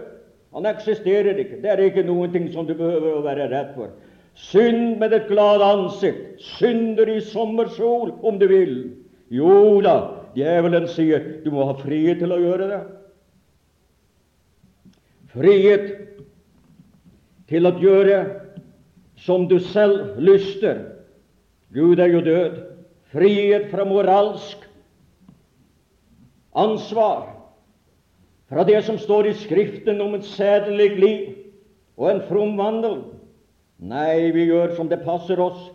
Han 0.53 0.67
eksisterer 0.69 1.37
ikke. 1.39 1.61
Det 1.63 1.71
er 1.71 1.81
ikke 1.85 2.05
noen 2.05 2.33
ting 2.33 2.49
som 2.53 2.67
du 2.67 2.75
behøver 2.77 3.15
å 3.15 3.23
være 3.25 3.47
redd 3.51 3.71
for. 3.77 3.93
Synd 4.35 4.97
med 5.01 5.13
et 5.13 5.29
glad 5.29 5.63
ansikt. 5.65 6.41
Synder 6.57 7.09
i 7.09 7.21
sommersol, 7.21 8.13
om 8.21 8.39
du 8.41 8.47
vil. 8.49 8.75
Jo 9.33 9.79
da, 9.81 9.95
djevelen 10.35 10.87
sier 10.91 11.23
du 11.45 11.49
må 11.53 11.65
ha 11.69 11.77
frihet 11.79 12.21
til 12.21 12.33
å 12.33 12.41
gjøre 12.41 12.69
det. 12.69 12.81
Frihet 15.33 15.87
til 17.49 17.65
å 17.65 17.73
gjøre 17.81 18.19
som 19.23 19.47
du 19.49 19.57
selv 19.71 20.19
lyster. 20.21 20.83
Gud 21.73 22.01
er 22.03 22.11
jo 22.13 22.21
død. 22.25 22.59
Frihet 23.13 23.69
fra 23.71 23.85
moralsk 23.85 24.63
ansvar, 26.57 27.27
fra 28.49 28.63
det 28.65 28.79
som 28.85 28.97
står 28.97 29.29
i 29.29 29.35
Skriften 29.37 30.01
om 30.01 30.15
et 30.17 30.25
sædelig 30.25 30.89
liv 30.97 31.27
og 31.97 32.09
en 32.09 32.23
from 32.27 32.57
vandel. 32.57 33.03
Nei, 33.83 34.31
vi 34.33 34.47
gjør 34.49 34.73
som 34.77 34.89
det 34.89 35.03
passer 35.05 35.41
oss. 35.41 35.69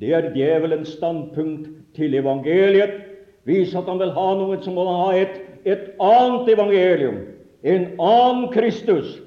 Det 0.00 0.12
er 0.14 0.30
djevelens 0.34 0.96
standpunkt 0.98 1.68
til 1.96 2.18
evangeliet. 2.18 2.98
Vis 3.46 3.74
at 3.78 3.86
han 3.86 4.00
vil 4.02 4.14
ha 4.16 4.28
noe, 4.34 4.58
så 4.62 4.72
må 4.74 4.84
han 4.88 5.02
ha 5.04 5.22
et, 5.22 5.36
et 5.62 5.90
annet 6.02 6.50
evangelium, 6.50 7.20
en 7.62 7.84
annen 8.02 8.48
Kristus, 8.54 9.20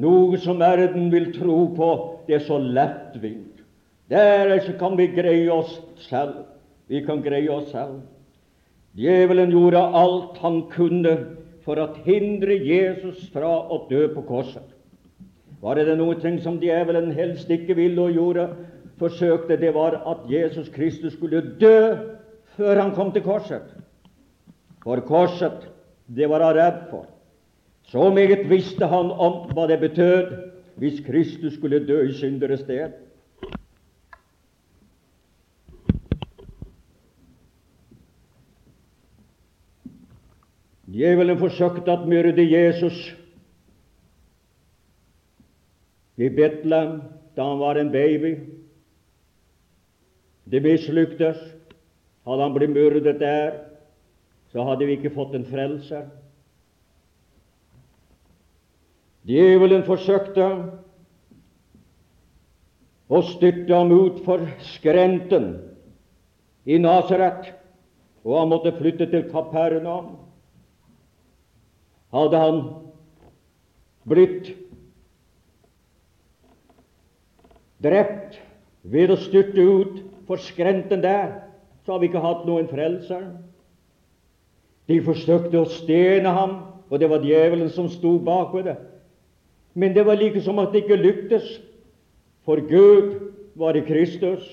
noe 0.00 0.38
som 0.40 0.60
verden 0.64 1.10
vil 1.12 1.28
tro 1.36 1.66
på, 1.76 1.90
det 2.26 2.38
er 2.38 2.46
så 2.46 2.56
lettvint. 2.56 3.51
Der 4.12 4.58
kan 4.78 4.96
vi 4.98 5.06
greie 5.06 5.52
oss 5.52 5.80
selv. 6.08 6.44
Vi 6.88 7.00
kan 7.00 7.22
greie 7.24 7.48
oss 7.50 7.70
selv. 7.72 8.02
Djevelen 8.92 9.50
gjorde 9.50 9.80
alt 9.80 10.36
han 10.42 10.58
kunne 10.68 11.14
for 11.64 11.80
å 11.80 11.86
hindre 12.04 12.58
Jesus 12.60 13.30
fra 13.32 13.48
å 13.48 13.86
dø 13.88 14.04
på 14.12 14.24
korset. 14.28 14.66
Var 15.62 15.78
det 15.78 15.94
noe 15.96 16.34
som 16.42 16.58
djevelen 16.60 17.12
helst 17.16 17.48
ikke 17.50 17.78
ville 17.78 18.02
og 18.02 18.18
gjorde, 18.18 18.48
forsøkte, 19.00 19.56
det 19.56 19.72
var 19.74 19.96
at 20.04 20.26
Jesus 20.28 20.68
Kristus 20.68 21.14
skulle 21.16 21.40
dø 21.60 21.96
før 22.58 22.82
han 22.82 22.92
kom 22.94 23.14
til 23.14 23.24
korset. 23.24 23.64
For 24.84 25.00
korset, 25.08 25.70
det 26.06 26.28
var 26.28 26.44
han 26.44 26.58
redd 26.58 26.82
for. 26.90 27.06
Så 27.88 28.10
meget 28.12 28.44
visste 28.50 28.86
han 28.86 29.08
om 29.08 29.48
hva 29.54 29.68
det 29.70 29.80
betød 29.80 30.36
hvis 30.82 31.00
Kristus 31.06 31.56
skulle 31.56 31.80
dø 31.86 32.02
i 32.10 32.12
synderes 32.12 32.60
sted. 32.66 32.92
Djevelen 40.92 41.38
forsøkte 41.40 41.94
å 41.94 42.04
myrde 42.08 42.44
Jesus 42.44 42.96
i 46.20 46.28
Betlehem 46.28 46.98
da 47.32 47.46
han 47.48 47.60
var 47.62 47.80
en 47.80 47.92
baby. 47.92 48.34
Det 50.44 50.60
mislyktes. 50.60 51.38
Hadde 52.26 52.44
han 52.44 52.54
blitt 52.54 52.70
myrdet 52.70 53.18
der, 53.18 53.54
så 54.52 54.62
hadde 54.68 54.86
vi 54.86 54.98
ikke 54.98 55.14
fått 55.14 55.32
en 55.34 55.46
frelser. 55.48 56.04
Djevelen 59.26 59.82
forsøkte 59.86 60.46
å 63.12 63.20
styrte 63.32 63.74
ham 63.74 63.90
ut 63.90 64.20
for 64.26 64.44
skrenten 64.74 65.54
i 66.66 66.78
Nasaret, 66.78 67.48
og 68.22 68.36
han 68.38 68.52
måtte 68.52 68.74
flytte 68.76 69.08
til 69.10 69.26
Kapernaum. 69.32 70.12
Hadde 72.12 72.38
han 72.38 72.58
blitt 74.08 74.52
drept 77.82 78.36
ved 78.82 79.12
å 79.14 79.18
styrte 79.20 79.62
ut 79.62 80.02
for 80.28 80.42
skrenten 80.42 81.02
der, 81.02 81.32
så 81.82 81.94
hadde 81.94 82.04
vi 82.04 82.10
ikke 82.12 82.24
hatt 82.24 82.44
noen 82.46 82.68
frelser. 82.70 83.24
De 84.90 84.98
forsøkte 85.02 85.62
å 85.62 85.70
stene 85.70 86.30
ham, 86.34 86.56
og 86.90 87.00
det 87.00 87.08
var 87.10 87.24
djevelen 87.24 87.70
som 87.72 87.88
sto 87.90 88.18
bak 88.22 88.52
ved 88.54 88.68
det. 88.68 88.76
Men 89.74 89.94
det 89.96 90.04
var 90.06 90.20
like 90.20 90.42
som 90.44 90.60
at 90.60 90.74
det 90.74 90.84
ikke 90.84 91.00
lyktes, 91.00 91.46
for 92.44 92.60
Gud 92.68 93.32
var 93.56 93.78
i 93.78 93.84
Kristus, 93.86 94.44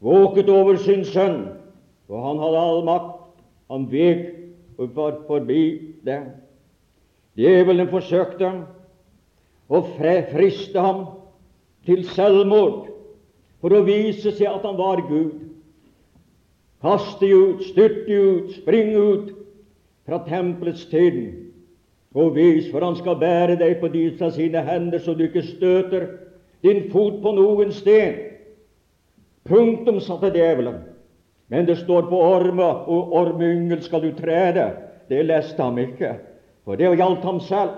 våket 0.00 0.48
over 0.48 0.78
sin 0.80 1.04
sønn, 1.04 1.50
og 2.08 2.22
han 2.24 2.40
hadde 2.40 2.60
all 2.62 2.84
makt. 2.86 3.14
Han 3.68 3.84
vek 3.90 4.30
forbi 5.28 5.62
det. 6.06 6.22
Djevelen 7.38 7.86
forsøkte 7.90 8.50
å 9.68 9.80
friste 9.94 10.82
ham 10.82 11.04
til 11.86 12.02
selvmord 12.16 12.88
for 13.62 13.74
å 13.74 13.84
vise 13.86 14.32
seg 14.34 14.48
at 14.50 14.66
han 14.66 14.78
var 14.78 15.04
Gud. 15.06 15.36
Kaste 16.82 17.26
ut, 17.26 17.62
styrte 17.66 18.14
ut, 18.14 18.50
springe 18.60 18.98
ut 18.98 19.30
fra 20.06 20.20
tempelets 20.26 20.86
tiden 20.90 21.48
og 22.18 22.34
vis, 22.38 22.70
for 22.72 22.82
han 22.82 22.96
skal 22.98 23.18
bære 23.20 23.58
deg 23.60 23.76
på 23.82 23.90
disse 23.92 24.30
sine 24.34 24.62
hender, 24.64 24.98
så 25.02 25.14
du 25.14 25.26
ikke 25.26 25.44
støter 25.44 26.06
din 26.64 26.86
fot 26.90 27.20
på 27.22 27.34
noen 27.36 27.70
sten. 27.74 28.16
Punktum, 29.48 30.00
satte 30.02 30.32
djevelen. 30.34 30.80
Men 31.48 31.66
det 31.68 31.78
står 31.80 32.08
på 32.10 32.18
orme, 32.20 32.64
og 32.64 33.12
ormeyngel 33.16 33.82
skal 33.84 34.02
du 34.04 34.10
trede. 34.16 34.66
Det 35.08 35.22
leste 35.24 35.62
ham 35.62 35.78
ikke, 35.80 36.16
for 36.68 36.76
det 36.76 36.90
gjaldt 37.00 37.22
ham 37.24 37.38
selv. 37.40 37.76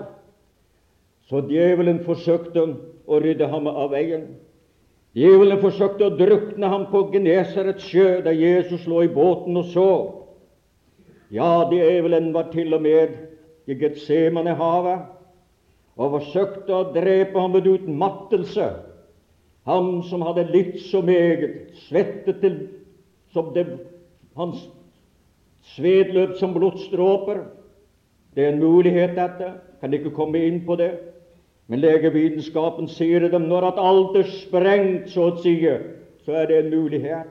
Så 1.31 1.39
djevelen 1.47 2.01
forsøkte 2.03 2.59
å 3.07 3.19
rydde 3.23 3.47
ham 3.47 3.69
av 3.71 3.93
veien. 3.93 4.25
Djevelen 5.15 5.61
forsøkte 5.61 6.09
å 6.09 6.15
drukne 6.19 6.67
ham 6.67 6.83
på 6.91 7.05
Genesarets 7.13 7.85
sjø, 7.87 8.19
der 8.25 8.35
Jesus 8.35 8.83
lå 8.91 9.05
i 9.05 9.11
båten 9.13 9.55
og 9.61 9.69
sov. 9.71 10.01
Ja, 11.31 11.63
djevelen 11.71 12.33
var 12.35 12.49
til 12.51 12.75
og 12.75 12.83
med 12.83 13.15
i 13.71 13.79
Getsemanehavet 13.79 15.07
og 15.95 16.17
forsøkte 16.17 16.75
å 16.75 16.89
drepe 16.91 17.39
ham 17.39 17.55
med 17.55 17.71
utmattelse. 17.71 18.67
Han 19.71 20.01
som 20.03 20.27
hadde 20.27 20.49
litt 20.51 20.81
så 20.89 20.99
meget, 20.99 21.71
svettet 21.87 22.43
til 22.43 22.59
som 23.31 23.53
det, 23.55 23.69
hans 24.35 24.67
sved 25.77 26.11
løp 26.11 26.35
som 26.43 26.51
blodstråper. 26.59 27.45
Det 28.35 28.45
er 28.45 28.53
en 28.53 28.59
mulighet, 28.59 29.15
dette. 29.15 29.53
Kan 29.81 29.93
ikke 29.93 30.13
komme 30.15 30.39
inn 30.45 30.61
på 30.65 30.75
det. 30.79 30.91
Men 31.67 31.79
legevitenskapen 31.79 32.89
sier 32.91 33.27
dem 33.31 33.47
når 33.47 33.71
at 33.71 33.79
alt 33.79 34.17
er 34.19 34.31
sprengt, 34.41 35.09
så 35.11 35.29
å 35.29 35.37
si, 35.39 35.55
så 36.25 36.35
er 36.41 36.49
det 36.49 36.57
en 36.59 36.73
mulighet 36.73 37.29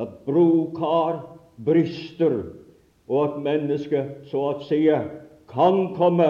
at 0.00 0.16
brokar 0.26 1.20
brister, 1.64 2.34
og 3.10 3.24
at 3.24 3.38
mennesket, 3.44 4.26
så 4.30 4.42
å 4.48 4.56
si, 4.66 4.84
kan 5.50 5.80
komme 5.94 6.28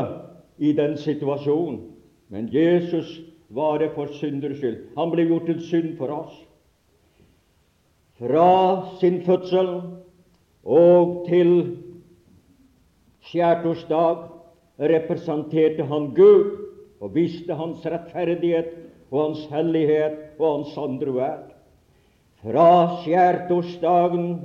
i 0.59 0.73
den 0.77 0.97
situasjonen. 1.01 1.81
Men 2.29 2.49
Jesus 2.53 3.21
var 3.49 3.79
det 3.79 3.91
for 3.95 4.13
synders 4.21 4.61
skyld. 4.61 4.79
Han 4.97 5.11
ble 5.13 5.27
gjort 5.29 5.49
til 5.49 5.61
synd 5.67 5.97
for 5.99 6.13
oss. 6.15 6.35
Fra 8.21 8.51
sin 9.01 9.23
fødsel 9.25 9.71
og 10.65 11.25
til 11.29 11.55
skjærtorsdag 13.31 14.27
representerte 14.91 15.87
han 15.87 16.11
Gud 16.17 16.51
og 17.01 17.15
viste 17.15 17.55
hans 17.57 17.85
rettferdighet 17.87 18.73
og 19.11 19.23
hans 19.23 19.47
hellighet 19.53 20.19
og 20.39 20.47
hans 20.49 20.75
sandruerd. 20.75 21.51
Fra 22.41 23.03
skjærtorsdagen 23.03 24.41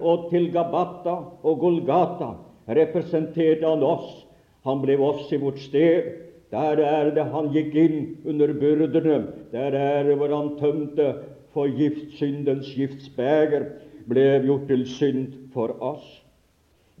og 0.00 0.28
til 0.30 0.50
Gabata 0.54 1.16
og 1.42 1.60
Golgata 1.60 2.34
representerte 2.68 3.66
han 3.66 3.82
oss. 3.82 4.26
Han 4.64 4.82
ble 4.84 4.96
oss 5.02 5.32
i 5.32 5.40
vårt 5.40 5.58
sted. 5.58 6.12
Der 6.50 6.82
er 6.82 7.10
det 7.14 7.26
han 7.32 7.50
gikk 7.54 7.74
inn 7.74 7.98
under 8.26 8.52
byrdene. 8.54 9.20
Der 9.52 9.74
er 9.74 10.06
det 10.06 10.16
hvor 10.18 10.34
han 10.34 10.56
tømte 10.58 11.12
for 11.54 11.66
giftsyndens 11.66 12.70
giftsbeger 12.76 13.66
ble 14.10 14.26
gjort 14.46 14.68
til 14.70 14.86
synd 14.86 15.26
for 15.54 15.74
oss. 15.82 16.19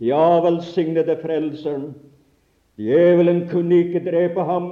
Ja, 0.00 0.40
velsignede 0.40 1.16
Frelseren, 1.20 1.90
djevelen 2.80 3.42
kunne 3.50 3.82
ikke 3.84 4.00
drepe 4.04 4.44
ham, 4.48 4.70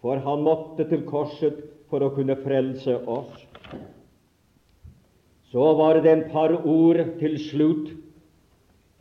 for 0.00 0.20
han 0.22 0.44
måtte 0.46 0.86
til 0.90 1.02
korset 1.06 1.58
for 1.90 2.04
å 2.06 2.12
kunne 2.14 2.36
frelse 2.44 2.94
oss. 3.10 3.42
Så 5.50 5.72
var 5.76 5.98
det 6.00 6.12
en 6.12 6.24
par 6.30 6.54
ord 6.62 7.00
til 7.18 7.34
slutt 7.42 7.90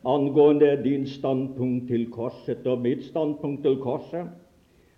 angående 0.02 0.74
din 0.82 1.06
standpunkt 1.08 1.88
til 1.94 2.08
korset 2.12 2.66
og 2.68 2.82
mitt 2.82 3.06
standpunkt 3.06 3.62
til 3.64 3.78
korset. 3.84 4.28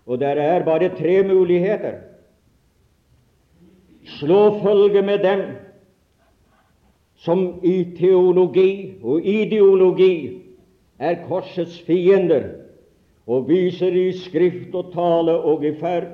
Og 0.08 0.20
der 0.20 0.40
er 0.40 0.66
bare 0.66 0.90
tre 0.96 1.20
muligheter 1.28 2.00
slå 4.06 4.60
følge 4.64 5.02
med 5.02 5.20
dem 5.24 5.44
som 7.16 7.60
i 7.64 7.84
teologi 7.98 8.96
og 9.04 9.22
ideologi 9.26 10.43
er 11.04 11.24
korsets 11.28 11.80
fiender 11.84 12.50
og 13.28 13.48
viser 13.50 13.96
i 13.96 14.10
skrift 14.16 14.76
og 14.76 14.92
tale 14.96 15.36
og 15.36 15.66
i 15.66 15.74
ferd. 15.80 16.12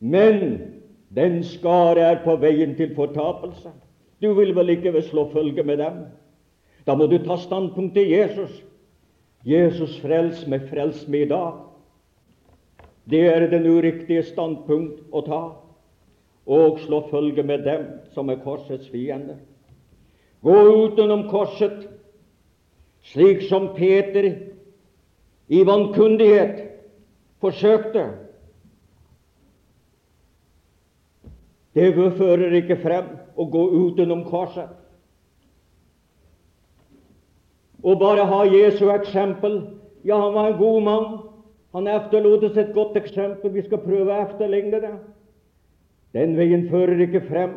Men 0.00 0.40
den 1.14 1.42
skare 1.44 2.04
er 2.12 2.22
på 2.24 2.36
veien 2.40 2.74
til 2.76 2.94
fortapelse. 2.96 3.72
Du 4.22 4.32
vil 4.34 4.54
vel 4.56 4.76
ikke 4.76 5.02
slå 5.02 5.28
følge 5.32 5.62
med 5.62 5.78
dem? 5.80 6.02
Da 6.86 6.94
må 6.94 7.06
du 7.06 7.18
ta 7.18 7.36
standpunkt 7.36 7.94
til 7.94 8.10
Jesus. 8.10 8.62
Jesus 9.46 9.98
frels 10.02 10.46
meg, 10.46 10.66
frels 10.70 11.04
meg 11.08 11.26
i 11.26 11.30
dag. 11.30 11.64
Det 13.08 13.24
er 13.28 13.46
den 13.48 13.66
uriktige 13.66 14.24
standpunkt 14.26 15.00
å 15.12 15.22
ta 15.24 15.42
og 16.48 16.80
slå 16.80 17.02
følge 17.10 17.44
med 17.44 17.64
dem 17.64 17.84
som 18.14 18.28
er 18.32 18.40
korsets 18.44 18.88
fiender. 18.88 19.36
Gå 20.44 20.56
utenom 20.84 21.26
korset, 21.28 21.86
slik 23.12 23.42
som 23.48 23.70
Peter 23.76 24.30
i 25.48 25.64
vankundighet 25.64 26.62
forsøkte. 27.40 28.04
Det 31.74 31.94
fører 31.94 32.56
ikke 32.58 32.80
frem 32.82 33.10
å 33.38 33.46
gå 33.46 33.64
utenom 33.86 34.24
korset. 34.28 34.70
Og 37.86 38.00
bare 38.00 38.24
ha 38.26 38.42
Jesu 38.50 38.88
eksempel. 38.90 39.60
Ja, 40.04 40.18
han 40.18 40.34
var 40.34 40.50
en 40.50 40.58
god 40.58 40.82
mann. 40.82 41.06
Han 41.76 41.86
etterlot 41.86 42.44
oss 42.48 42.56
et 42.58 42.74
godt 42.74 42.96
eksempel. 42.98 43.52
Vi 43.54 43.62
skal 43.66 43.84
prøve 43.84 44.10
å 44.10 44.24
etterligne 44.26 44.80
det. 44.82 44.94
Den 46.16 46.34
veien 46.38 46.66
fører 46.72 46.98
ikke 47.04 47.22
frem. 47.28 47.54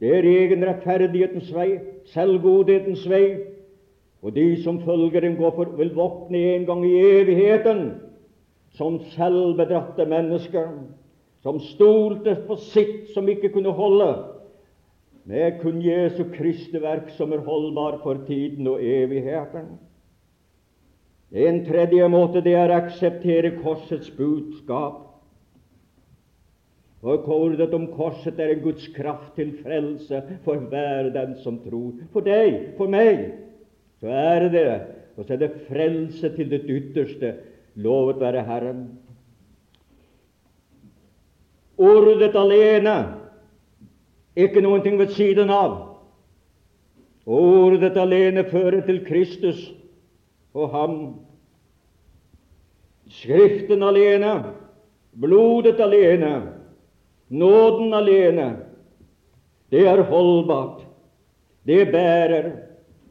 Det 0.00 0.10
er 0.16 0.26
egen 0.26 0.64
rettferdighetens 0.64 1.50
vei, 1.54 1.70
selvgodhetens 2.10 3.04
vei. 3.10 3.24
Og 4.22 4.34
de 4.36 4.62
som 4.62 4.80
følger 4.84 5.20
dem, 5.20 5.36
går 5.36 5.54
for, 5.56 5.76
vil 5.76 5.94
våkne 5.96 6.38
en 6.54 6.66
gang 6.68 6.84
i 6.86 6.96
evigheten 7.20 7.84
som 8.76 9.00
selvbedratte 9.14 10.04
mennesker, 10.06 10.68
som 11.42 11.60
stolte 11.72 12.36
på 12.46 12.56
sitt 12.70 13.14
som 13.14 13.28
ikke 13.28 13.48
kunne 13.54 13.72
holde. 13.72 14.10
Det 15.28 15.42
er 15.42 15.58
kun 15.62 15.80
Jesu 15.84 16.24
Kristi 16.34 16.80
verk 16.82 17.10
som 17.16 17.32
er 17.32 17.44
holdbar 17.46 18.00
for 18.02 18.20
tiden 18.26 18.66
og 18.68 18.84
evigheten. 18.84 19.72
En 21.30 21.60
tredje 21.64 22.08
måte 22.10 22.42
det 22.42 22.56
er 22.58 22.72
å 22.72 22.80
akseptere 22.80 23.54
korsets 23.60 24.10
budskap. 24.16 25.06
Og 27.00 27.22
kordet 27.24 27.72
om 27.72 27.86
korset 27.94 28.40
er 28.42 28.50
en 28.52 28.64
Guds 28.64 28.88
kraft 28.92 29.36
til 29.38 29.54
frelse 29.62 30.20
for 30.44 30.60
hver 30.68 31.08
den 31.14 31.36
som 31.40 31.60
tror. 31.64 31.94
For 32.12 32.26
deg, 32.26 32.74
for 32.76 32.90
meg, 32.92 33.30
så 34.00 34.08
er 34.08 34.48
det. 34.48 34.80
Og 35.16 35.24
så 35.26 35.34
er 35.34 35.42
det 35.42 35.66
frelse 35.68 36.30
til 36.36 36.50
det 36.50 36.62
ytterste. 36.68 37.34
Lovet 37.74 38.20
være 38.20 38.44
Herren. 38.44 38.84
Ordet 41.80 42.34
alene, 42.36 42.96
ikke 44.36 44.60
noen 44.60 44.82
ting 44.84 44.98
ved 45.00 45.14
siden 45.16 45.50
av. 45.52 45.76
Ordet 47.26 47.96
alene 47.96 48.44
fører 48.48 48.82
til 48.86 49.04
Kristus 49.06 49.60
og 50.54 50.72
ham. 50.74 50.96
Skriften 53.10 53.82
alene, 53.82 54.34
blodet 55.20 55.80
alene, 55.80 56.34
Nåden 57.30 57.94
alene, 57.94 58.56
det 59.70 59.84
er 59.86 60.02
holdbart, 60.02 60.82
det 61.66 61.92
bærer, 61.92 62.50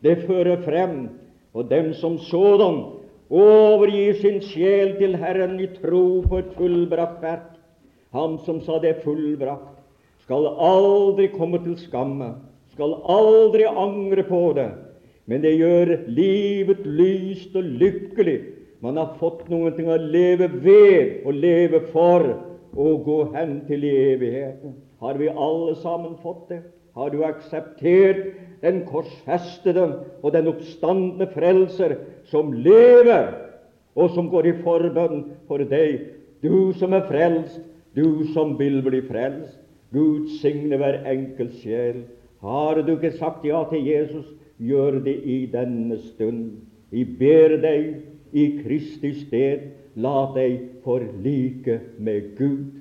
det 0.04 0.24
fører 0.28 0.62
frem. 0.66 1.10
Og 1.54 1.70
dem 1.70 1.93
som 1.93 2.18
sådan 2.18 2.84
overgir 3.30 4.18
sin 4.22 4.41
sjel 4.41 4.95
til 4.97 5.16
Herren 5.18 5.60
i 5.62 5.68
tro 5.80 6.22
på 6.28 6.41
et 6.41 6.54
fullbrakt 6.58 7.22
verk. 7.22 7.50
Han 8.14 8.38
som 8.45 8.62
sa 8.66 8.80
det 8.82 9.02
fullbrakt, 9.04 9.78
skal 10.26 10.47
aldri 10.58 11.28
komme 11.34 11.60
til 11.62 11.76
skamme, 11.78 12.34
skal 12.74 12.95
aldri 13.06 13.68
angre 13.70 14.24
på 14.26 14.54
det, 14.58 14.70
men 15.30 15.43
det 15.45 15.56
gjør 15.60 15.93
livet 16.10 16.82
lyst 16.86 17.54
og 17.58 17.70
lykkelig. 17.82 18.39
Man 18.82 18.97
har 18.97 19.18
fått 19.20 19.45
noe 19.52 19.70
ting 19.76 19.89
å 19.91 19.97
leve 20.00 20.47
ved 20.64 21.26
og 21.28 21.38
leve 21.38 21.84
for 21.93 22.26
og 22.74 23.06
gå 23.06 23.18
hen 23.36 23.60
til 23.68 23.84
i 23.86 23.93
evigheten. 24.14 24.78
Har 25.02 25.18
vi 25.20 25.30
alle 25.30 25.76
sammen 25.84 26.18
fått 26.24 26.47
det? 26.50 26.62
Har 26.97 27.12
du 27.14 27.22
akseptert 27.28 28.26
den 28.62 28.84
korsfestede 28.88 29.86
og 30.22 30.34
den 30.34 30.49
oppstandende 30.51 31.28
frelser 31.34 31.95
som 32.30 32.51
lever, 32.53 33.34
og 33.95 34.12
som 34.16 34.30
går 34.32 34.47
i 34.47 34.57
forbønn 34.64 35.24
for 35.47 35.64
deg, 35.68 36.05
du 36.43 36.72
som 36.80 36.93
er 36.95 37.07
frelst, 37.10 37.60
du 37.95 38.24
som 38.34 38.55
vil 38.60 38.80
bli 38.86 39.01
frelst. 39.07 39.57
Gud 39.91 40.28
signe 40.38 40.78
hver 40.78 41.01
enkelt 41.10 41.55
sjel. 41.64 42.03
Har 42.43 42.82
du 42.86 42.93
ikke 42.93 43.16
sagt 43.18 43.45
ja 43.47 43.64
til 43.72 43.88
Jesus, 43.88 44.28
gjør 44.62 44.99
det 45.03 45.16
i 45.26 45.39
denne 45.51 45.97
stund. 46.12 46.60
Vi 46.93 47.03
ber 47.03 47.57
deg 47.64 48.36
i 48.38 48.45
Kristi 48.62 49.16
sted, 49.24 49.72
la 49.99 50.30
deg 50.36 50.60
forlike 50.86 51.80
med 51.97 52.36
Gud. 52.38 52.78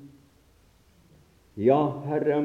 Ja, 1.58 1.80
Herre, 2.06 2.42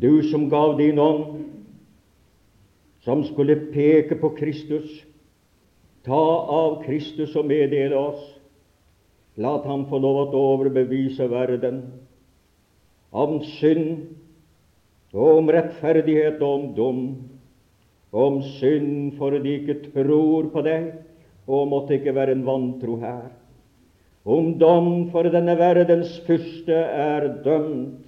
du 0.00 0.22
som 0.30 0.48
gav 0.48 0.76
din 0.78 0.98
ånd, 0.98 1.44
som 3.04 3.24
skulle 3.24 3.56
peke 3.72 4.18
på 4.18 4.30
Kristus, 4.38 4.88
ta 6.06 6.24
av 6.56 6.82
Kristus 6.84 7.36
og 7.38 7.46
meddele 7.46 7.98
oss. 7.98 8.22
La 9.36 9.56
ham 9.62 9.84
få 9.90 10.00
lov 10.00 10.32
å 10.32 10.42
overbevise 10.54 11.28
verden 11.28 11.82
om 13.12 13.38
synd, 13.58 14.06
og 15.16 15.42
om 15.42 15.50
rettferdighet 15.52 16.40
og 16.42 16.54
om 16.54 16.64
dom, 16.76 17.02
om 18.16 18.40
synd 18.56 19.16
for 19.18 19.36
de 19.36 19.58
ikke 19.60 19.78
tror 19.92 20.48
på 20.52 20.64
deg, 20.66 20.88
og 21.46 21.68
måtte 21.70 21.98
ikke 21.98 22.16
være 22.16 22.34
en 22.36 22.46
vantro 22.46 22.96
her. 23.00 23.28
Om 24.26 24.56
dom 24.58 24.88
for 25.12 25.28
denne 25.30 25.54
verdens 25.58 26.16
fyrste 26.26 26.74
er 26.74 27.28
dømt. 27.44 28.05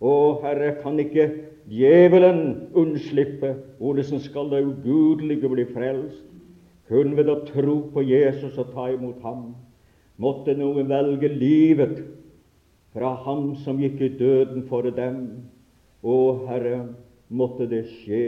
Å, 0.00 0.12
Herre, 0.44 0.74
kan 0.80 0.96
ikke 1.00 1.26
djevelen 1.68 2.70
unnslippe, 2.78 3.52
hvordan 3.78 4.22
skal 4.24 4.48
det 4.52 4.62
ugudelige 4.64 5.50
bli 5.52 5.66
frelst? 5.68 6.24
Kun 6.90 7.12
ved 7.18 7.28
å 7.30 7.42
tro 7.46 7.76
på 7.92 8.02
Jesus 8.02 8.56
og 8.58 8.72
ta 8.74 8.88
imot 8.90 9.20
ham. 9.22 9.52
Måtte 10.20 10.56
noen 10.58 10.88
velge 10.90 11.28
livet 11.30 12.00
fra 12.92 13.12
ham 13.24 13.52
som 13.62 13.78
gikk 13.80 14.00
i 14.02 14.10
døden 14.18 14.66
for 14.68 14.88
dem. 14.96 15.20
Å 16.02 16.16
Herre, 16.48 16.80
måtte 17.28 17.68
det 17.70 17.84
skje 18.00 18.24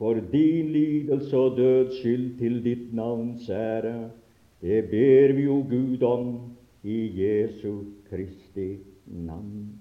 for 0.00 0.20
din 0.32 0.72
lidelse 0.74 1.36
og 1.36 1.56
døds 1.56 2.00
skyld 2.02 2.34
til 2.40 2.60
ditt 2.64 2.90
navns 2.96 3.48
ære. 3.48 4.10
Det 4.60 4.82
ber 4.90 5.36
vi 5.36 5.46
jo 5.46 5.62
Gud 5.70 6.04
om 6.04 6.32
i 6.84 6.98
Jesu 7.16 7.86
Kristi 8.10 8.74
navn. 9.06 9.79